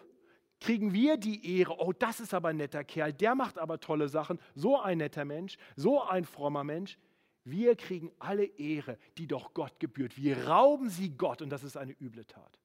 kriegen 0.61 0.93
wir 0.93 1.17
die 1.17 1.57
Ehre, 1.57 1.75
oh, 1.79 1.91
das 1.91 2.21
ist 2.21 2.33
aber 2.33 2.47
ein 2.47 2.55
netter 2.55 2.85
Kerl, 2.85 3.11
der 3.11 3.35
macht 3.35 3.57
aber 3.57 3.81
tolle 3.81 4.07
Sachen, 4.07 4.39
so 4.55 4.79
ein 4.79 4.99
netter 4.99 5.25
Mensch, 5.25 5.57
so 5.75 6.01
ein 6.01 6.23
frommer 6.23 6.63
Mensch. 6.63 6.97
Wir 7.43 7.75
kriegen 7.75 8.09
alle 8.19 8.45
Ehre, 8.45 8.97
die 9.17 9.27
doch 9.27 9.53
Gott 9.53 9.77
gebührt. 9.81 10.15
Wir 10.15 10.47
rauben 10.47 10.89
sie 10.89 11.09
Gott 11.09 11.41
und 11.41 11.49
das 11.49 11.65
ist 11.65 11.75
eine 11.75 11.91
üble 11.99 12.23
Tat. 12.23 12.57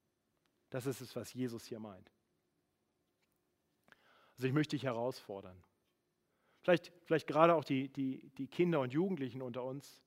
Das 0.69 0.85
ist 0.85 1.01
es, 1.01 1.17
was 1.17 1.33
Jesus 1.33 1.65
hier 1.65 1.81
meint. 1.81 2.09
Also 4.37 4.47
ich 4.47 4.53
möchte 4.53 4.77
dich 4.77 4.83
herausfordern. 4.83 5.61
Vielleicht, 6.63 6.93
vielleicht 7.03 7.27
gerade 7.27 7.55
auch 7.55 7.65
die, 7.65 7.89
die, 7.89 8.29
die 8.37 8.47
Kinder 8.47 8.79
und 8.79 8.93
Jugendlichen 8.93 9.41
unter 9.41 9.63
uns, 9.63 10.01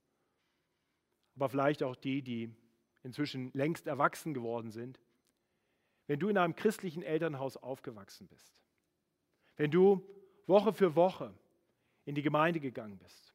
aber 1.34 1.50
vielleicht 1.50 1.82
auch 1.82 1.94
die, 1.94 2.22
die 2.22 2.50
inzwischen 3.02 3.50
längst 3.52 3.86
erwachsen 3.86 4.32
geworden 4.32 4.70
sind. 4.70 4.98
Wenn 6.06 6.18
du 6.18 6.28
in 6.28 6.38
einem 6.38 6.56
christlichen 6.56 7.02
Elternhaus 7.02 7.58
aufgewachsen 7.58 8.26
bist, 8.26 8.58
wenn 9.56 9.70
du 9.70 10.02
Woche 10.46 10.72
für 10.72 10.96
Woche 10.96 11.34
in 12.04 12.14
die 12.14 12.22
Gemeinde 12.22 12.58
gegangen 12.58 12.98
bist, 12.98 13.34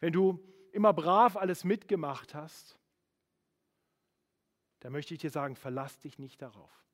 wenn 0.00 0.12
du 0.12 0.38
immer 0.72 0.92
brav 0.92 1.36
alles 1.36 1.64
mitgemacht 1.64 2.34
hast, 2.34 2.78
dann 4.80 4.92
möchte 4.92 5.14
ich 5.14 5.20
dir 5.20 5.30
sagen, 5.30 5.56
verlass 5.56 5.98
dich 6.00 6.18
nicht 6.18 6.42
darauf. 6.42 6.85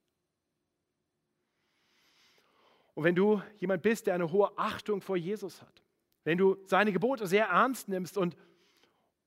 Und 2.94 3.04
wenn 3.04 3.14
du 3.14 3.42
jemand 3.58 3.82
bist, 3.82 4.06
der 4.06 4.14
eine 4.14 4.30
hohe 4.30 4.56
Achtung 4.58 5.00
vor 5.00 5.16
Jesus 5.16 5.62
hat, 5.62 5.82
wenn 6.24 6.38
du 6.38 6.56
seine 6.66 6.92
Gebote 6.92 7.26
sehr 7.26 7.46
ernst 7.46 7.88
nimmst 7.88 8.16
und, 8.16 8.36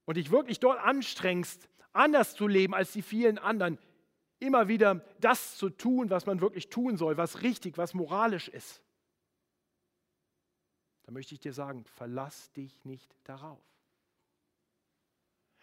und 0.06 0.18
dich 0.18 0.32
wirklich 0.32 0.60
dort 0.60 0.80
anstrengst, 0.80 1.68
anders 1.92 2.36
zu 2.36 2.48
leben 2.48 2.74
als 2.74 2.94
die 2.94 3.02
vielen 3.02 3.38
anderen, 3.38 3.78
immer 4.40 4.68
wieder 4.68 5.04
das 5.20 5.58
zu 5.58 5.70
tun, 5.70 6.10
was 6.10 6.26
man 6.26 6.42
wirklich 6.42 6.70
tun 6.70 6.98
soll, 6.98 7.18
was 7.18 7.42
richtig, 7.42 7.78
was 7.78 7.94
moralisch 7.94 8.48
ist, 8.48 8.82
dann 11.04 11.14
möchte 11.14 11.34
ich 11.34 11.40
dir 11.40 11.54
sagen, 11.54 11.86
verlass 11.86 12.52
dich 12.54 12.84
nicht 12.84 13.16
darauf. 13.24 13.62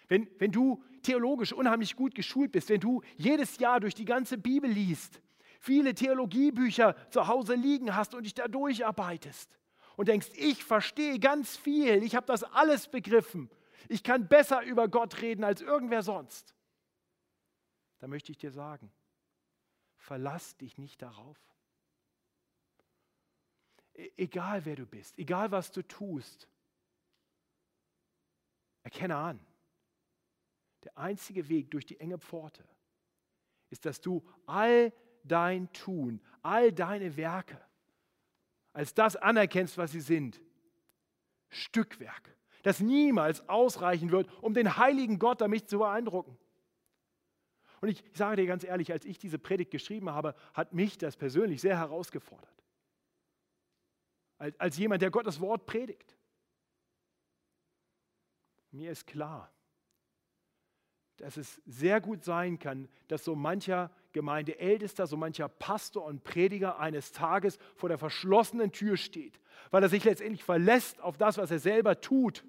Wenn, 0.08 0.28
wenn 0.38 0.52
du 0.52 0.82
theologisch 1.02 1.52
unheimlich 1.52 1.96
gut 1.96 2.14
geschult 2.14 2.52
bist, 2.52 2.68
wenn 2.68 2.80
du 2.80 3.02
jedes 3.16 3.58
Jahr 3.58 3.80
durch 3.80 3.94
die 3.94 4.04
ganze 4.04 4.38
Bibel 4.38 4.70
liest, 4.70 5.20
viele 5.62 5.94
Theologiebücher 5.94 6.96
zu 7.10 7.28
Hause 7.28 7.54
liegen 7.54 7.94
hast 7.94 8.14
und 8.14 8.24
dich 8.24 8.34
da 8.34 8.48
durcharbeitest 8.48 9.48
und 9.96 10.08
denkst, 10.08 10.30
ich 10.34 10.64
verstehe 10.64 11.20
ganz 11.20 11.56
viel, 11.56 12.02
ich 12.02 12.16
habe 12.16 12.26
das 12.26 12.42
alles 12.42 12.88
begriffen, 12.88 13.48
ich 13.88 14.02
kann 14.02 14.26
besser 14.26 14.62
über 14.62 14.88
Gott 14.88 15.22
reden 15.22 15.44
als 15.44 15.60
irgendwer 15.60 16.02
sonst, 16.02 16.56
dann 18.00 18.10
möchte 18.10 18.32
ich 18.32 18.38
dir 18.38 18.50
sagen, 18.50 18.92
verlass 19.94 20.56
dich 20.56 20.78
nicht 20.78 21.00
darauf. 21.00 21.38
E 23.94 24.10
egal 24.16 24.64
wer 24.64 24.74
du 24.74 24.84
bist, 24.84 25.16
egal 25.16 25.52
was 25.52 25.70
du 25.70 25.86
tust, 25.86 26.48
erkenne 28.82 29.14
an, 29.14 29.38
der 30.82 30.98
einzige 30.98 31.48
Weg 31.48 31.70
durch 31.70 31.86
die 31.86 32.00
enge 32.00 32.18
Pforte 32.18 32.66
ist, 33.70 33.86
dass 33.86 34.00
du 34.00 34.28
all 34.44 34.92
dein 35.24 35.72
Tun, 35.72 36.20
all 36.42 36.72
deine 36.72 37.16
Werke 37.16 37.60
als 38.72 38.94
das 38.94 39.16
anerkennst, 39.16 39.78
was 39.78 39.92
sie 39.92 40.00
sind. 40.00 40.40
Stückwerk, 41.50 42.36
das 42.62 42.80
niemals 42.80 43.46
ausreichen 43.48 44.10
wird, 44.10 44.30
um 44.42 44.54
den 44.54 44.76
heiligen 44.76 45.18
Gott 45.18 45.40
damit 45.40 45.68
zu 45.68 45.78
beeindrucken. 45.78 46.38
Und 47.80 47.88
ich, 47.88 48.04
ich 48.06 48.16
sage 48.16 48.36
dir 48.36 48.46
ganz 48.46 48.64
ehrlich, 48.64 48.92
als 48.92 49.04
ich 49.04 49.18
diese 49.18 49.38
Predigt 49.38 49.70
geschrieben 49.70 50.10
habe, 50.10 50.34
hat 50.54 50.72
mich 50.72 50.98
das 50.98 51.16
persönlich 51.16 51.60
sehr 51.60 51.76
herausgefordert. 51.76 52.48
Als, 54.38 54.58
als 54.58 54.78
jemand, 54.78 55.02
der 55.02 55.10
Gottes 55.10 55.40
Wort 55.40 55.66
predigt. 55.66 56.16
Mir 58.70 58.90
ist 58.90 59.06
klar, 59.06 59.52
dass 61.16 61.36
es 61.36 61.60
sehr 61.66 62.00
gut 62.00 62.24
sein 62.24 62.58
kann, 62.58 62.88
dass 63.08 63.24
so 63.24 63.34
mancher 63.34 63.90
Gemeindeältester, 64.12 65.06
so 65.06 65.16
mancher 65.16 65.48
Pastor 65.48 66.04
und 66.04 66.24
Prediger 66.24 66.78
eines 66.78 67.12
Tages 67.12 67.58
vor 67.76 67.88
der 67.88 67.98
verschlossenen 67.98 68.72
Tür 68.72 68.96
steht, 68.96 69.40
weil 69.70 69.82
er 69.82 69.88
sich 69.88 70.04
letztendlich 70.04 70.44
verlässt 70.44 71.00
auf 71.00 71.16
das, 71.16 71.38
was 71.38 71.50
er 71.50 71.58
selber 71.58 72.00
tut. 72.00 72.44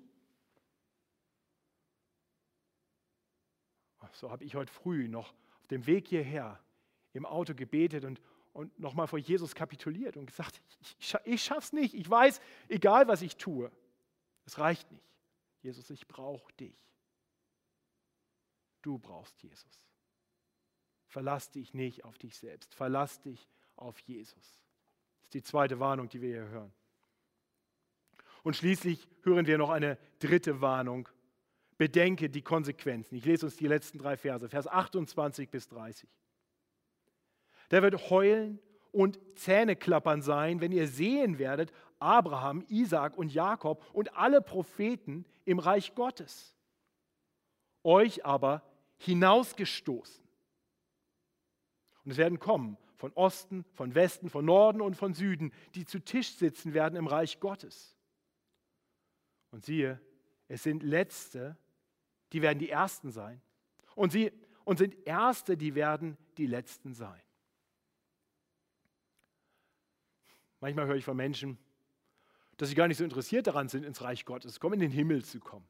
so 4.14 4.30
habe 4.30 4.44
ich 4.44 4.56
heute 4.56 4.72
früh 4.72 5.08
noch 5.08 5.34
auf 5.60 5.68
dem 5.68 5.86
Weg 5.86 6.08
hierher 6.08 6.60
im 7.14 7.26
Auto 7.26 7.54
gebetet 7.54 8.06
und, 8.06 8.22
und 8.54 8.78
nochmal 8.80 9.08
vor 9.08 9.20
Jesus 9.20 9.56
kapituliert 9.56 10.18
und 10.18 10.26
gesagt, 10.26 10.62
ich, 11.00 11.16
ich 11.26 11.44
schaff's 11.44 11.74
nicht. 11.74 11.94
Ich 11.94 12.10
weiß, 12.10 12.42
egal 12.70 13.08
was 13.08 13.22
ich 13.22 13.38
tue, 13.38 13.72
es 14.46 14.60
reicht 14.60 14.92
nicht. 14.92 15.06
Jesus, 15.62 15.90
ich 15.90 16.08
brauche 16.08 16.52
dich. 16.54 16.78
Du 18.82 19.00
brauchst 19.00 19.42
Jesus. 19.42 19.82
Verlass 21.14 21.52
dich 21.52 21.76
nicht 21.76 22.06
auf 22.06 22.18
dich 22.18 22.36
selbst. 22.36 22.74
Verlass 22.74 23.22
dich 23.22 23.48
auf 23.76 24.00
Jesus. 24.00 24.34
Das 25.20 25.26
ist 25.26 25.34
die 25.36 25.44
zweite 25.44 25.80
Warnung, 25.80 26.10
die 26.10 26.22
wir 26.22 26.30
hier 26.30 26.48
hören. 26.48 26.74
Und 28.42 28.56
schließlich 28.56 29.08
hören 29.22 29.46
wir 29.46 29.60
noch 29.60 29.70
eine 29.70 30.00
dritte 30.18 30.60
Warnung. 30.60 31.08
Bedenke 31.78 32.32
die 32.32 32.42
Konsequenzen. 32.42 33.14
Ich 33.14 33.26
lese 33.26 33.46
uns 33.46 33.58
die 33.58 33.68
letzten 33.68 34.00
drei 34.00 34.18
Verse, 34.18 34.50
Vers 34.50 34.66
28 34.66 35.52
bis 35.52 35.68
30. 35.68 36.10
Der 37.70 37.84
wird 37.84 38.10
heulen 38.10 38.58
und 38.92 39.20
Zähneklappern 39.36 40.24
sein, 40.24 40.62
wenn 40.62 40.72
ihr 40.72 40.88
sehen 40.88 41.38
werdet, 41.38 41.72
Abraham, 42.00 42.66
Isaak 42.70 43.20
und 43.20 43.32
Jakob 43.32 43.86
und 43.94 44.18
alle 44.18 44.42
Propheten 44.42 45.26
im 45.46 45.60
Reich 45.60 45.94
Gottes. 45.94 46.56
Euch 47.84 48.26
aber 48.26 48.64
hinausgestoßen. 48.98 50.23
Und 52.06 52.12
es 52.12 52.18
werden 52.18 52.40
kommen 52.40 52.78
von 52.96 53.12
Osten, 53.14 53.66
von 53.74 53.96
Westen, 53.96 54.30
von 54.30 54.46
Norden 54.46 54.82
und 54.82 54.96
von 54.96 55.14
Süden, 55.14 55.52
die 55.76 55.86
zu 55.86 56.00
Tisch 56.00 56.36
sitzen 56.36 56.74
werden 56.74 56.96
im 56.96 57.08
Reich 57.08 57.40
Gottes. 57.40 57.98
Und 59.52 59.66
siehe, 59.66 60.00
es 60.48 60.64
sind 60.64 60.84
Letzte, 60.84 61.58
die 62.32 62.42
werden 62.42 62.60
die 62.60 62.70
Ersten 62.70 63.12
sein. 63.12 63.42
Und 63.96 64.12
sie 64.12 64.32
und 64.66 64.78
sind 64.78 64.96
Erste, 65.06 65.58
die 65.58 65.76
werden 65.76 66.18
die 66.38 66.48
Letzten 66.48 66.94
sein. 66.94 67.22
Manchmal 70.62 70.88
höre 70.88 70.96
ich 70.96 71.04
von 71.04 71.18
Menschen, 71.18 71.58
dass 72.58 72.70
sie 72.70 72.76
gar 72.76 72.88
nicht 72.88 72.98
so 72.98 73.04
interessiert 73.04 73.48
daran 73.48 73.68
sind, 73.68 73.84
ins 73.84 74.02
Reich 74.02 74.24
Gottes 74.24 74.54
zu 74.54 74.60
kommen, 74.60 74.76
in 74.76 74.80
den 74.80 74.92
Himmel 74.92 75.26
zu 75.26 75.40
kommen. 75.40 75.68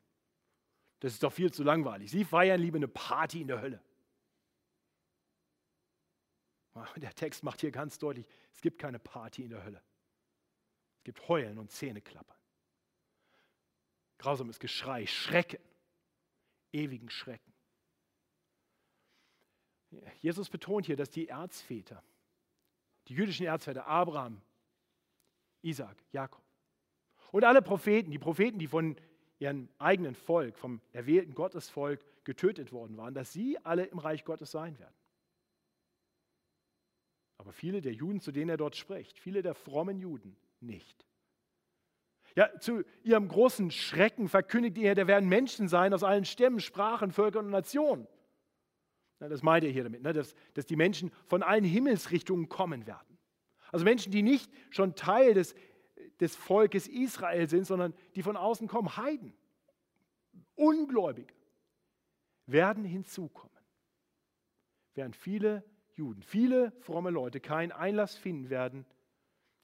Das 1.00 1.14
ist 1.14 1.24
doch 1.24 1.34
viel 1.34 1.52
zu 1.52 1.64
langweilig. 1.64 2.12
Sie 2.12 2.24
feiern 2.24 2.62
lieber 2.62 2.78
eine 2.78 2.88
Party 2.88 3.42
in 3.42 3.48
der 3.48 3.62
Hölle. 3.62 3.82
Der 6.98 7.14
Text 7.14 7.44
macht 7.44 7.62
hier 7.62 7.72
ganz 7.72 7.98
deutlich, 7.98 8.28
es 8.54 8.62
gibt 8.62 8.80
keine 8.80 9.00
Party 9.00 9.44
in 9.44 9.50
der 9.50 9.64
Hölle. 9.64 9.82
Es 10.98 11.04
gibt 11.04 11.28
Heulen 11.28 11.58
und 11.58 11.72
Zähneklappern. 11.72 12.38
Grausames 14.18 14.60
Geschrei, 14.60 15.06
Schrecken, 15.06 15.60
ewigen 16.72 17.10
Schrecken. 17.10 17.52
Jesus 20.22 20.50
betont 20.50 20.86
hier, 20.86 20.96
dass 20.96 21.10
die 21.10 21.28
Erzväter, 21.28 22.02
die 23.08 23.14
jüdischen 23.14 23.46
Erzväter, 23.46 23.86
Abraham, 23.86 24.42
Isaac, 25.62 25.98
Jakob 26.12 26.42
und 27.32 27.44
alle 27.44 27.62
Propheten, 27.62 28.12
die 28.12 28.20
Propheten, 28.20 28.60
die 28.60 28.68
von 28.68 28.96
ihrem 29.40 29.70
eigenen 29.78 30.16
Volk, 30.16 30.58
vom 30.58 30.82
erwählten 30.94 31.36
Gottesvolk 31.36 32.04
getötet 32.24 32.72
worden 32.72 32.98
waren, 32.98 33.14
dass 33.14 33.34
sie 33.34 33.58
alle 33.64 33.86
im 33.86 34.00
Reich 34.00 34.24
Gottes 34.24 34.52
sein 34.52 34.80
werden. 34.80 34.96
Aber 37.44 37.52
viele 37.52 37.82
der 37.82 37.92
Juden, 37.92 38.22
zu 38.22 38.32
denen 38.32 38.50
er 38.50 38.56
dort 38.56 38.78
spricht, 38.78 39.20
viele 39.20 39.42
der 39.42 39.54
frommen 39.54 40.00
Juden 40.00 40.38
nicht. 40.62 41.06
Ja, 42.38 42.58
zu 42.58 42.84
ihrem 43.04 43.28
großen 43.28 43.70
Schrecken 43.70 44.30
verkündigt 44.30 44.78
er, 44.78 44.96
da 44.96 45.08
werden 45.08 45.28
Menschen 45.28 45.68
sein 45.68 45.94
aus 45.94 46.06
allen 46.06 46.24
Stämmen, 46.24 46.62
Sprachen, 46.62 47.12
Völkern 47.12 47.44
und 47.44 47.52
Nationen. 47.52 48.08
Ja, 49.20 49.28
das 49.28 49.44
meint 49.44 49.66
er 49.66 49.72
hier 49.72 49.84
damit, 49.84 50.04
ne, 50.04 50.14
dass, 50.14 50.36
dass 50.54 50.66
die 50.66 50.78
Menschen 50.78 51.12
von 51.28 51.44
allen 51.44 51.66
Himmelsrichtungen 51.66 52.48
kommen 52.48 52.88
werden. 52.88 53.20
Also 53.74 53.84
Menschen, 53.84 54.14
die 54.14 54.24
nicht 54.24 54.50
schon 54.70 54.96
Teil 54.96 55.34
des, 55.34 55.54
des 56.22 56.38
Volkes 56.38 56.88
Israel 56.88 57.50
sind, 57.50 57.66
sondern 57.66 57.94
die 58.16 58.24
von 58.24 58.38
außen 58.38 58.70
kommen, 58.70 58.96
Heiden, 58.96 59.34
Ungläubige, 60.56 61.34
werden 62.46 62.86
hinzukommen. 62.86 63.52
Während 64.94 65.18
viele 65.18 65.66
Juden, 65.96 66.24
viele 66.24 66.72
fromme 66.82 67.10
Leute 67.10 67.40
keinen 67.40 67.72
Einlass 67.72 68.16
finden 68.16 68.50
werden 68.50 68.86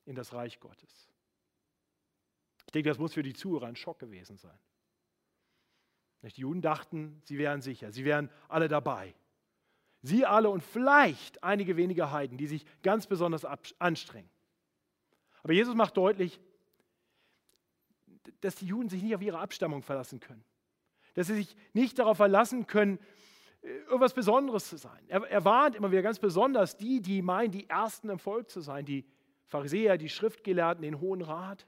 in 0.05 0.15
das 0.15 0.33
Reich 0.33 0.59
Gottes. 0.59 1.09
Ich 2.67 2.71
denke, 2.71 2.89
das 2.89 2.99
muss 2.99 3.13
für 3.13 3.23
die 3.23 3.33
Zuhörer 3.33 3.67
ein 3.67 3.75
Schock 3.75 3.99
gewesen 3.99 4.37
sein. 4.37 4.57
Die 6.21 6.41
Juden 6.41 6.61
dachten, 6.61 7.21
sie 7.23 7.37
wären 7.37 7.61
sicher, 7.61 7.91
sie 7.91 8.05
wären 8.05 8.29
alle 8.47 8.67
dabei. 8.67 9.15
Sie 10.01 10.25
alle 10.25 10.49
und 10.49 10.63
vielleicht 10.63 11.43
einige 11.43 11.77
wenige 11.77 12.11
Heiden, 12.11 12.37
die 12.37 12.47
sich 12.47 12.65
ganz 12.83 13.07
besonders 13.07 13.45
anstrengen. 13.79 14.29
Aber 15.43 15.53
Jesus 15.53 15.75
macht 15.75 15.97
deutlich, 15.97 16.39
dass 18.41 18.55
die 18.55 18.67
Juden 18.67 18.89
sich 18.89 19.01
nicht 19.01 19.15
auf 19.15 19.21
ihre 19.21 19.39
Abstammung 19.39 19.81
verlassen 19.81 20.19
können. 20.19 20.43
Dass 21.15 21.27
sie 21.27 21.35
sich 21.35 21.55
nicht 21.73 21.99
darauf 21.99 22.17
verlassen 22.17 22.67
können, 22.67 22.99
irgendwas 23.61 24.13
Besonderes 24.13 24.67
zu 24.67 24.77
sein. 24.77 25.03
Er, 25.07 25.23
er 25.23 25.45
warnt 25.45 25.75
immer 25.75 25.91
wieder 25.91 26.01
ganz 26.01 26.19
besonders 26.19 26.77
die, 26.77 27.01
die 27.01 27.21
meinen, 27.21 27.51
die 27.51 27.69
Ersten 27.69 28.09
im 28.09 28.19
Volk 28.19 28.49
zu 28.49 28.61
sein, 28.61 28.85
die 28.85 29.05
Pharisäer, 29.47 29.97
die 29.97 30.09
Schriftgelehrten, 30.09 30.81
den 30.81 30.99
Hohen 30.99 31.21
Rat. 31.21 31.67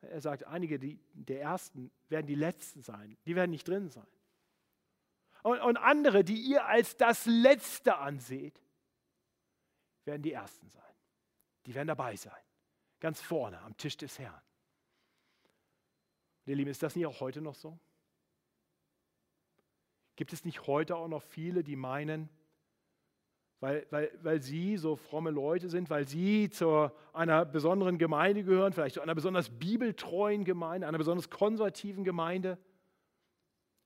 Er 0.00 0.20
sagt, 0.20 0.46
einige 0.46 0.78
die, 0.78 0.98
der 1.12 1.40
Ersten 1.40 1.90
werden 2.08 2.26
die 2.26 2.34
Letzten 2.34 2.82
sein, 2.82 3.16
die 3.26 3.36
werden 3.36 3.50
nicht 3.50 3.66
drin 3.66 3.88
sein. 3.88 4.06
Und, 5.42 5.60
und 5.60 5.76
andere, 5.76 6.24
die 6.24 6.40
ihr 6.40 6.66
als 6.66 6.96
das 6.96 7.26
Letzte 7.26 7.98
anseht, 7.98 8.60
werden 10.04 10.22
die 10.22 10.32
Ersten 10.32 10.68
sein. 10.68 10.82
Die 11.66 11.74
werden 11.74 11.88
dabei 11.88 12.16
sein, 12.16 12.32
ganz 13.00 13.20
vorne 13.20 13.60
am 13.60 13.76
Tisch 13.76 13.96
des 13.96 14.18
Herrn. 14.18 14.42
Und 16.44 16.50
ihr 16.50 16.56
Lieben, 16.56 16.70
ist 16.70 16.82
das 16.82 16.96
nicht 16.96 17.06
auch 17.06 17.20
heute 17.20 17.40
noch 17.40 17.54
so? 17.54 17.78
Gibt 20.16 20.32
es 20.32 20.44
nicht 20.44 20.66
heute 20.66 20.96
auch 20.96 21.08
noch 21.08 21.22
viele, 21.22 21.64
die 21.64 21.76
meinen, 21.76 22.28
weil, 23.60 23.86
weil, 23.90 24.10
weil 24.22 24.42
sie 24.42 24.76
so 24.76 24.94
fromme 24.94 25.30
Leute 25.30 25.68
sind, 25.70 25.88
weil 25.88 26.06
sie 26.06 26.50
zu 26.50 26.90
einer 27.12 27.44
besonderen 27.44 27.96
Gemeinde 27.98 28.44
gehören, 28.44 28.72
vielleicht 28.72 28.96
zu 28.96 29.00
einer 29.00 29.14
besonders 29.14 29.48
bibeltreuen 29.48 30.44
Gemeinde, 30.44 30.86
einer 30.86 30.98
besonders 30.98 31.30
konservativen 31.30 32.04
Gemeinde. 32.04 32.58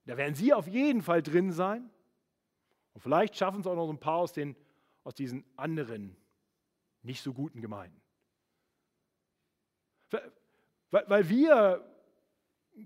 Da 0.05 0.17
werden 0.17 0.35
sie 0.35 0.53
auf 0.53 0.67
jeden 0.67 1.01
Fall 1.01 1.23
drin 1.23 1.53
sein. 1.53 1.91
Und 2.93 3.03
vielleicht 3.03 3.37
schaffen 3.37 3.61
es 3.61 3.67
auch 3.67 3.77
noch 3.77 3.88
ein 3.88 4.01
paar 4.01 4.17
aus, 4.17 4.33
den, 4.33 4.57
aus 5.05 5.14
diesen 5.14 5.45
anderen, 5.57 6.17
nicht 7.03 7.23
so 7.23 7.33
guten 7.33 7.61
Gemeinden. 7.61 8.01
Weil, 10.91 11.05
weil 11.09 11.29
wir 11.29 11.85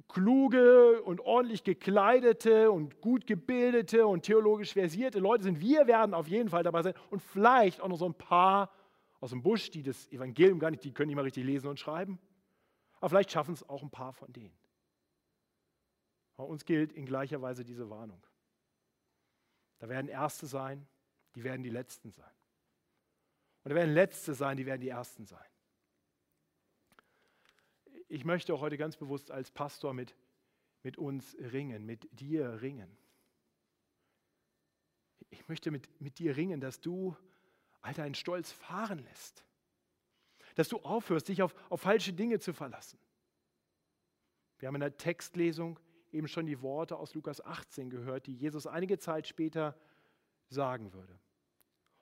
kluge 0.09 1.03
und 1.03 1.21
ordentlich 1.21 1.65
gekleidete 1.65 2.71
und 2.71 3.01
gut 3.01 3.27
gebildete 3.27 4.07
und 4.07 4.23
theologisch 4.23 4.73
versierte 4.73 5.19
Leute 5.19 5.45
sind. 5.45 5.61
Wir 5.61 5.87
werden 5.87 6.15
auf 6.15 6.29
jeden 6.29 6.49
Fall 6.49 6.63
dabei 6.63 6.83
sein 6.83 6.95
und 7.11 7.21
vielleicht 7.23 7.81
auch 7.81 7.89
noch 7.89 7.99
so 7.99 8.07
ein 8.07 8.15
paar 8.15 8.71
aus 9.21 9.31
dem 9.31 9.43
Busch, 9.43 9.71
die 9.71 9.83
das 9.83 10.11
Evangelium 10.11 10.59
gar 10.59 10.71
nicht, 10.71 10.85
die 10.85 10.93
können 10.93 11.09
nicht 11.09 11.17
mal 11.17 11.23
richtig 11.23 11.45
lesen 11.45 11.69
und 11.69 11.79
schreiben. 11.79 12.19
Aber 12.99 13.11
vielleicht 13.11 13.31
schaffen 13.31 13.55
es 13.55 13.69
auch 13.69 13.83
ein 13.83 13.91
paar 13.91 14.13
von 14.13 14.33
denen. 14.33 14.57
Bei 16.37 16.45
uns 16.45 16.65
gilt 16.65 16.93
in 16.93 17.07
gleicher 17.07 17.41
Weise 17.41 17.65
diese 17.65 17.89
Warnung. 17.91 18.23
Da 19.79 19.89
werden 19.89 20.09
Erste 20.09 20.47
sein, 20.47 20.87
die 21.35 21.45
werden 21.45 21.63
die 21.63 21.71
Letzten 21.71 22.11
sein. 22.11 22.31
Und 23.65 23.71
da 23.71 23.75
werden 23.77 23.95
Letzte 23.95 24.35
sein, 24.35 24.57
die 24.57 24.67
werden 24.67 24.81
die 24.81 24.89
Ersten 24.89 25.25
sein 25.25 25.52
ich 28.13 28.27
möchte 28.27 28.53
auch 28.53 28.61
heute 28.61 28.77
ganz 28.77 28.99
bewusst 28.99 29.31
als 29.31 29.51
Pastor 29.51 29.95
mit, 29.95 30.15
mit 30.83 30.99
uns 30.99 31.35
ringen, 31.39 31.87
mit 31.87 32.07
dir 32.21 32.61
ringen. 32.61 32.95
Ich 35.31 35.49
möchte 35.49 35.71
mit, 35.71 35.89
mit 35.99 36.19
dir 36.19 36.37
ringen, 36.37 36.61
dass 36.61 36.79
du 36.79 37.17
all 37.81 37.95
deinen 37.95 38.15
Stolz 38.15 38.53
fahren 38.53 38.99
lässt. 38.99 39.47
Dass 40.57 40.69
du 40.69 40.77
aufhörst, 40.81 41.29
dich 41.29 41.43
auf, 41.43 41.55
auf 41.71 41.81
falsche 41.81 42.13
Dinge 42.13 42.39
zu 42.39 42.53
verlassen. 42.53 42.99
Wir 44.59 44.69
haben 44.69 44.75
in 44.75 44.83
der 44.83 44.99
Textlesung 44.99 45.81
eben 46.11 46.29
schon 46.29 46.45
die 46.45 46.61
Worte 46.61 46.99
aus 46.99 47.15
Lukas 47.15 47.41
18 47.41 47.89
gehört, 47.89 48.27
die 48.27 48.35
Jesus 48.35 48.67
einige 48.67 48.99
Zeit 48.99 49.27
später 49.27 49.75
sagen 50.51 50.93
würde. 50.93 51.19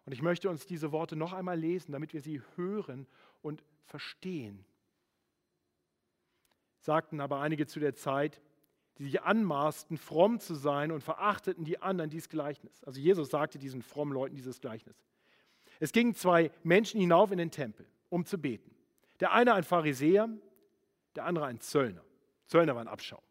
Und 0.07 0.13
ich 0.13 0.23
möchte 0.23 0.51
uns 0.51 0.67
diese 0.67 0.91
Worte 0.91 1.15
noch 1.15 1.33
einmal 1.33 1.57
lesen, 1.57 1.93
damit 1.93 2.13
wir 2.15 2.21
sie 2.21 2.43
hören 2.57 3.07
und 3.43 3.63
verstehen 3.85 4.67
sagten 6.81 7.21
aber 7.21 7.41
einige 7.41 7.67
zu 7.67 7.81
der 7.81 7.95
Zeit, 7.95 8.41
die 8.99 9.05
sich 9.05 9.23
anmaßten, 9.23 9.97
fromm 9.97 10.41
zu 10.41 10.55
sein 10.55 10.93
und 10.93 11.03
verachteten 11.03 11.65
die 11.65 11.81
anderen 11.81 12.11
dieses 12.11 12.29
Gleichnis. 12.29 12.85
Also 12.85 13.01
Jesus 13.01 13.31
sagte 13.31 13.59
diesen 13.59 13.83
frommen 13.83 14.13
Leuten 14.13 14.37
dieses 14.37 14.61
Gleichnis. 14.61 14.97
Es 15.79 15.93
gingen 15.93 16.15
zwei 16.15 16.51
Menschen 16.63 17.01
hinauf 17.01 17.33
in 17.33 17.39
den 17.39 17.51
Tempel, 17.51 17.87
um 18.11 18.27
zu 18.27 18.37
beten. 18.37 18.75
Der 19.21 19.33
eine 19.33 19.55
ein 19.55 19.65
Pharisäer, 19.65 20.29
der 21.17 21.25
andere 21.25 21.47
ein 21.47 21.61
Zöllner. 21.61 22.05
Zöllner 22.47 22.75
war 22.75 22.83
ein 22.83 22.89
Abschau. 22.89 23.23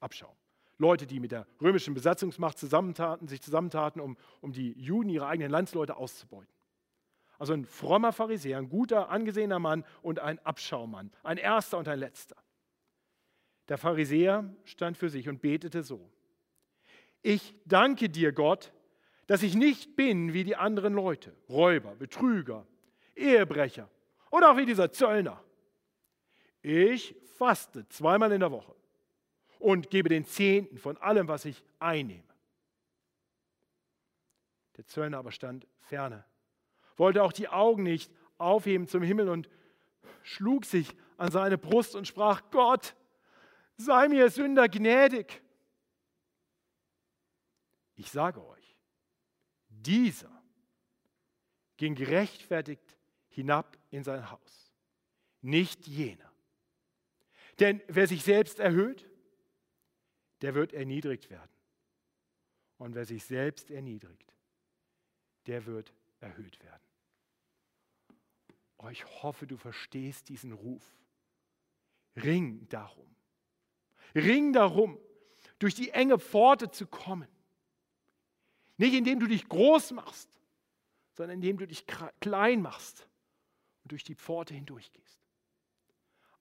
Abschau. 0.00 0.34
Leute, 0.76 1.06
die 1.06 1.20
mit 1.20 1.32
der 1.32 1.46
römischen 1.62 1.94
Besatzungsmacht 1.94 2.58
zusammentaten, 2.58 3.28
sich 3.28 3.40
zusammentaten, 3.40 4.00
um, 4.00 4.16
um 4.40 4.52
die 4.52 4.72
Juden, 4.72 5.08
ihre 5.08 5.26
eigenen 5.26 5.50
Landsleute 5.50 5.96
auszubeuten. 5.96 6.52
Also 7.38 7.52
ein 7.52 7.64
frommer 7.64 8.12
Pharisäer, 8.12 8.58
ein 8.58 8.68
guter, 8.68 9.08
angesehener 9.08 9.58
Mann 9.58 9.84
und 10.02 10.18
ein 10.18 10.38
Abschaumann, 10.40 11.10
ein 11.22 11.38
erster 11.38 11.78
und 11.78 11.88
ein 11.88 11.98
letzter. 11.98 12.36
Der 13.68 13.78
Pharisäer 13.78 14.48
stand 14.64 14.96
für 14.96 15.08
sich 15.08 15.28
und 15.28 15.40
betete 15.40 15.82
so. 15.82 16.10
Ich 17.22 17.54
danke 17.64 18.10
dir, 18.10 18.32
Gott, 18.32 18.72
dass 19.26 19.42
ich 19.42 19.54
nicht 19.54 19.96
bin 19.96 20.34
wie 20.34 20.44
die 20.44 20.56
anderen 20.56 20.92
Leute, 20.92 21.34
Räuber, 21.48 21.94
Betrüger, 21.94 22.66
Ehebrecher 23.16 23.88
oder 24.30 24.50
auch 24.50 24.56
wie 24.56 24.66
dieser 24.66 24.92
Zöllner. 24.92 25.42
Ich 26.60 27.14
faste 27.36 27.88
zweimal 27.88 28.32
in 28.32 28.40
der 28.40 28.50
Woche 28.50 28.74
und 29.58 29.90
gebe 29.90 30.08
den 30.08 30.26
Zehnten 30.26 30.76
von 30.76 30.96
allem, 30.98 31.28
was 31.28 31.46
ich 31.46 31.64
einnehme. 31.78 32.22
Der 34.76 34.86
Zöllner 34.86 35.18
aber 35.18 35.30
stand 35.30 35.66
ferne, 35.80 36.24
wollte 36.96 37.22
auch 37.22 37.32
die 37.32 37.48
Augen 37.48 37.84
nicht 37.84 38.10
aufheben 38.38 38.88
zum 38.88 39.02
Himmel 39.02 39.28
und 39.28 39.48
schlug 40.22 40.64
sich 40.64 40.94
an 41.16 41.30
seine 41.30 41.56
Brust 41.56 41.94
und 41.94 42.06
sprach, 42.06 42.42
Gott, 42.50 42.94
sei 43.76 44.08
mir 44.08 44.30
Sünder 44.30 44.68
gnädig. 44.68 45.42
Ich 47.96 48.10
sage 48.10 48.44
euch, 48.44 48.76
dieser 49.68 50.42
ging 51.76 51.94
gerechtfertigt 51.94 52.96
hinab 53.28 53.76
in 53.90 54.04
sein 54.04 54.30
Haus, 54.30 54.72
nicht 55.42 55.86
jener. 55.86 56.32
Denn 57.60 57.80
wer 57.88 58.06
sich 58.06 58.24
selbst 58.24 58.58
erhöht, 58.58 59.08
der 60.40 60.54
wird 60.54 60.72
erniedrigt 60.72 61.30
werden. 61.30 61.50
Und 62.78 62.94
wer 62.94 63.04
sich 63.04 63.24
selbst 63.24 63.70
erniedrigt, 63.70 64.34
der 65.46 65.66
wird 65.66 65.94
erhöht 66.20 66.62
werden. 66.62 66.82
Oh, 68.78 68.88
ich 68.88 69.04
hoffe, 69.22 69.46
du 69.46 69.56
verstehst 69.56 70.28
diesen 70.28 70.52
Ruf. 70.52 70.84
Ring 72.16 72.68
darum. 72.68 73.13
Ring 74.14 74.52
darum, 74.52 74.98
durch 75.58 75.74
die 75.74 75.90
enge 75.90 76.18
Pforte 76.18 76.70
zu 76.70 76.86
kommen. 76.86 77.28
Nicht 78.76 78.94
indem 78.94 79.20
du 79.20 79.26
dich 79.26 79.48
groß 79.48 79.92
machst, 79.92 80.28
sondern 81.12 81.36
indem 81.36 81.58
du 81.58 81.66
dich 81.66 81.86
klein 82.20 82.60
machst 82.60 83.08
und 83.82 83.92
durch 83.92 84.04
die 84.04 84.14
Pforte 84.14 84.54
hindurchgehst. 84.54 85.20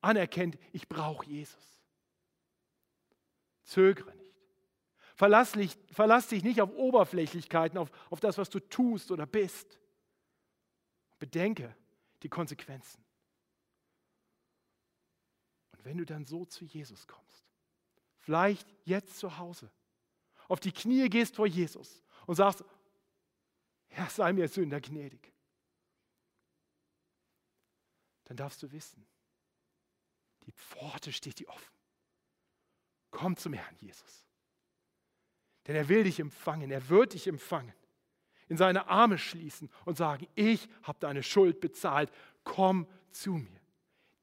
Anerkennt, 0.02 0.58
ich 0.72 0.90
brauche 0.90 1.26
Jesus. 1.26 1.82
Zögere 3.64 4.14
nicht. 4.16 4.34
Verlass, 5.16 5.52
dich, 5.54 5.78
verlass 5.92 6.28
dich 6.28 6.44
nicht 6.44 6.60
auf 6.60 6.72
Oberflächlichkeiten, 6.72 7.78
auf, 7.78 7.92
auf 8.10 8.20
das, 8.20 8.38
was 8.38 8.50
du 8.50 8.60
tust 8.60 9.12
oder 9.12 9.26
bist. 9.26 9.80
Bedenke 11.20 11.76
die 12.24 12.30
Konsequenzen. 12.30 13.04
Und 15.72 15.86
wenn 15.86 15.98
du 15.98 16.06
dann 16.06 16.26
so 16.26 16.46
zu 16.46 16.66
Jesus 16.66 17.08
kommst, 17.08 17.43
vielleicht 18.24 18.68
jetzt 18.86 19.18
zu 19.18 19.38
Hause, 19.38 19.70
auf 20.48 20.60
die 20.60 20.72
Knie 20.72 21.10
gehst 21.10 21.36
vor 21.36 21.48
Jesus 21.48 22.02
und 22.26 22.36
sagst, 22.36 22.64
Herr, 23.88 24.10
sei 24.10 24.34
mir 24.34 24.48
Sünder 24.48 24.82
gnädig, 24.82 25.32
dann 28.26 28.38
darfst 28.38 28.64
du 28.64 28.72
wissen, 28.72 29.06
die 30.46 30.52
Pforte 30.52 31.14
steht 31.14 31.40
dir 31.40 31.50
offen. 31.50 31.74
Komm 33.12 33.38
zum 33.38 33.54
Herrn 33.54 33.76
Jesus. 33.78 34.26
Denn 35.68 35.76
er 35.76 35.88
will 35.88 36.04
dich 36.04 36.20
empfangen, 36.20 36.72
er 36.72 36.90
wird 36.90 37.14
dich 37.14 37.28
empfangen, 37.28 37.74
in 38.50 38.58
seine 38.58 38.88
Arme 38.88 39.18
schließen 39.18 39.70
und 39.86 39.98
sagen, 39.98 40.28
ich 40.36 40.68
habe 40.82 41.00
deine 41.00 41.24
Schuld 41.24 41.62
bezahlt, 41.62 42.12
komm 42.44 42.88
zu 43.12 43.34
mir, 43.34 43.62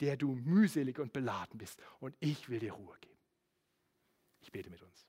der 0.00 0.16
du 0.16 0.34
mühselig 0.34 0.98
und 0.98 1.12
beladen 1.12 1.58
bist 1.58 1.80
und 2.00 2.14
ich 2.20 2.48
will 2.48 2.58
dir 2.58 2.72
Ruhe 2.72 2.98
geben. 3.00 3.09
Ich 4.40 4.52
bete 4.52 4.70
mit 4.70 4.82
uns. 4.82 5.06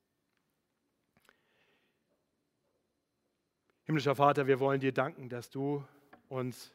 Himmlischer 3.83 4.15
Vater, 4.15 4.47
wir 4.47 4.59
wollen 4.59 4.79
dir 4.79 4.93
danken, 4.93 5.29
dass 5.29 5.49
du 5.49 5.83
uns 6.29 6.71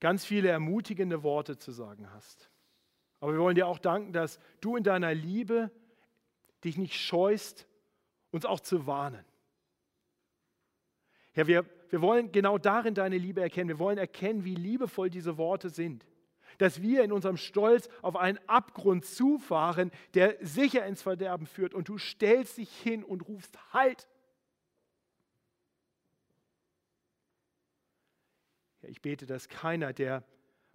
ganz 0.00 0.24
viele 0.24 0.48
ermutigende 0.48 1.22
Worte 1.22 1.58
zu 1.58 1.72
sagen 1.72 2.10
hast. 2.12 2.50
Aber 3.20 3.32
wir 3.32 3.40
wollen 3.40 3.54
dir 3.54 3.66
auch 3.66 3.78
danken, 3.78 4.12
dass 4.12 4.38
du 4.60 4.76
in 4.76 4.84
deiner 4.84 5.14
Liebe 5.14 5.70
dich 6.64 6.76
nicht 6.76 6.94
scheust, 6.94 7.66
uns 8.30 8.44
auch 8.44 8.60
zu 8.60 8.86
warnen. 8.86 9.24
Herr, 11.32 11.46
wir, 11.46 11.64
wir 11.90 12.00
wollen 12.00 12.32
genau 12.32 12.58
darin 12.58 12.94
deine 12.94 13.18
Liebe 13.18 13.40
erkennen. 13.40 13.68
Wir 13.68 13.78
wollen 13.78 13.98
erkennen, 13.98 14.44
wie 14.44 14.54
liebevoll 14.54 15.10
diese 15.10 15.36
Worte 15.38 15.70
sind. 15.70 16.04
Dass 16.58 16.82
wir 16.82 17.04
in 17.04 17.12
unserem 17.12 17.36
Stolz 17.36 17.88
auf 18.02 18.16
einen 18.16 18.38
Abgrund 18.48 19.04
zufahren, 19.04 19.90
der 20.14 20.36
sicher 20.40 20.84
ins 20.86 21.02
Verderben 21.02 21.46
führt. 21.46 21.72
Und 21.72 21.88
du 21.88 21.98
stellst 21.98 22.58
dich 22.58 22.70
hin 22.76 23.04
und 23.04 23.26
rufst, 23.28 23.56
halt! 23.72 24.06
Ja, 28.82 28.88
ich 28.88 29.00
bete, 29.00 29.26
dass 29.26 29.48
keiner, 29.48 29.92
der 29.92 30.24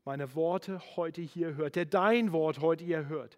meine 0.06 0.36
Worte 0.36 0.82
heute 0.96 1.22
hier 1.22 1.56
hört, 1.56 1.76
der 1.76 1.86
dein 1.86 2.32
Wort 2.32 2.60
heute 2.60 2.84
hier 2.84 3.08
hört, 3.08 3.38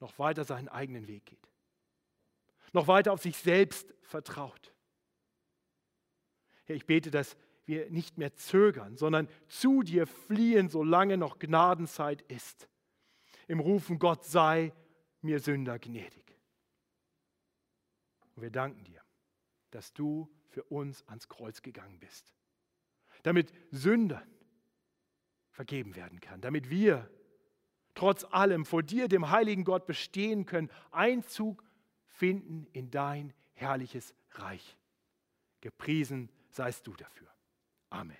noch 0.00 0.18
weiter 0.18 0.44
seinen 0.44 0.68
eigenen 0.68 1.06
Weg 1.06 1.26
geht, 1.26 1.48
noch 2.72 2.88
weiter 2.88 3.12
auf 3.12 3.22
sich 3.22 3.36
selbst 3.36 3.94
vertraut. 4.02 4.72
Herr, 6.64 6.76
ich 6.76 6.86
bete, 6.86 7.10
dass 7.10 7.36
wir 7.64 7.90
nicht 7.90 8.18
mehr 8.18 8.34
zögern, 8.34 8.96
sondern 8.96 9.28
zu 9.48 9.82
dir 9.82 10.06
fliehen, 10.06 10.68
solange 10.68 11.16
noch 11.16 11.38
Gnadenzeit 11.38 12.22
ist. 12.22 12.68
Im 13.48 13.60
Rufen 13.60 13.98
Gott 13.98 14.24
sei 14.24 14.72
mir 15.20 15.40
Sünder 15.40 15.78
gnädig. 15.78 16.36
Und 18.34 18.42
wir 18.42 18.50
danken 18.50 18.84
dir, 18.84 19.02
dass 19.70 19.92
du 19.92 20.28
für 20.48 20.64
uns 20.64 21.06
ans 21.08 21.28
Kreuz 21.28 21.62
gegangen 21.62 21.98
bist 21.98 22.34
damit 23.22 23.52
Sündern 23.70 24.28
vergeben 25.50 25.94
werden 25.96 26.20
kann, 26.20 26.40
damit 26.40 26.70
wir 26.70 27.10
trotz 27.94 28.24
allem 28.24 28.64
vor 28.64 28.82
dir, 28.82 29.08
dem 29.08 29.30
heiligen 29.30 29.64
Gott, 29.64 29.86
bestehen 29.86 30.46
können, 30.46 30.70
Einzug 30.90 31.62
finden 32.06 32.66
in 32.72 32.90
dein 32.90 33.32
herrliches 33.52 34.14
Reich. 34.32 34.76
Gepriesen 35.60 36.30
seist 36.50 36.86
du 36.86 36.94
dafür. 36.94 37.28
아멘. 37.92 38.16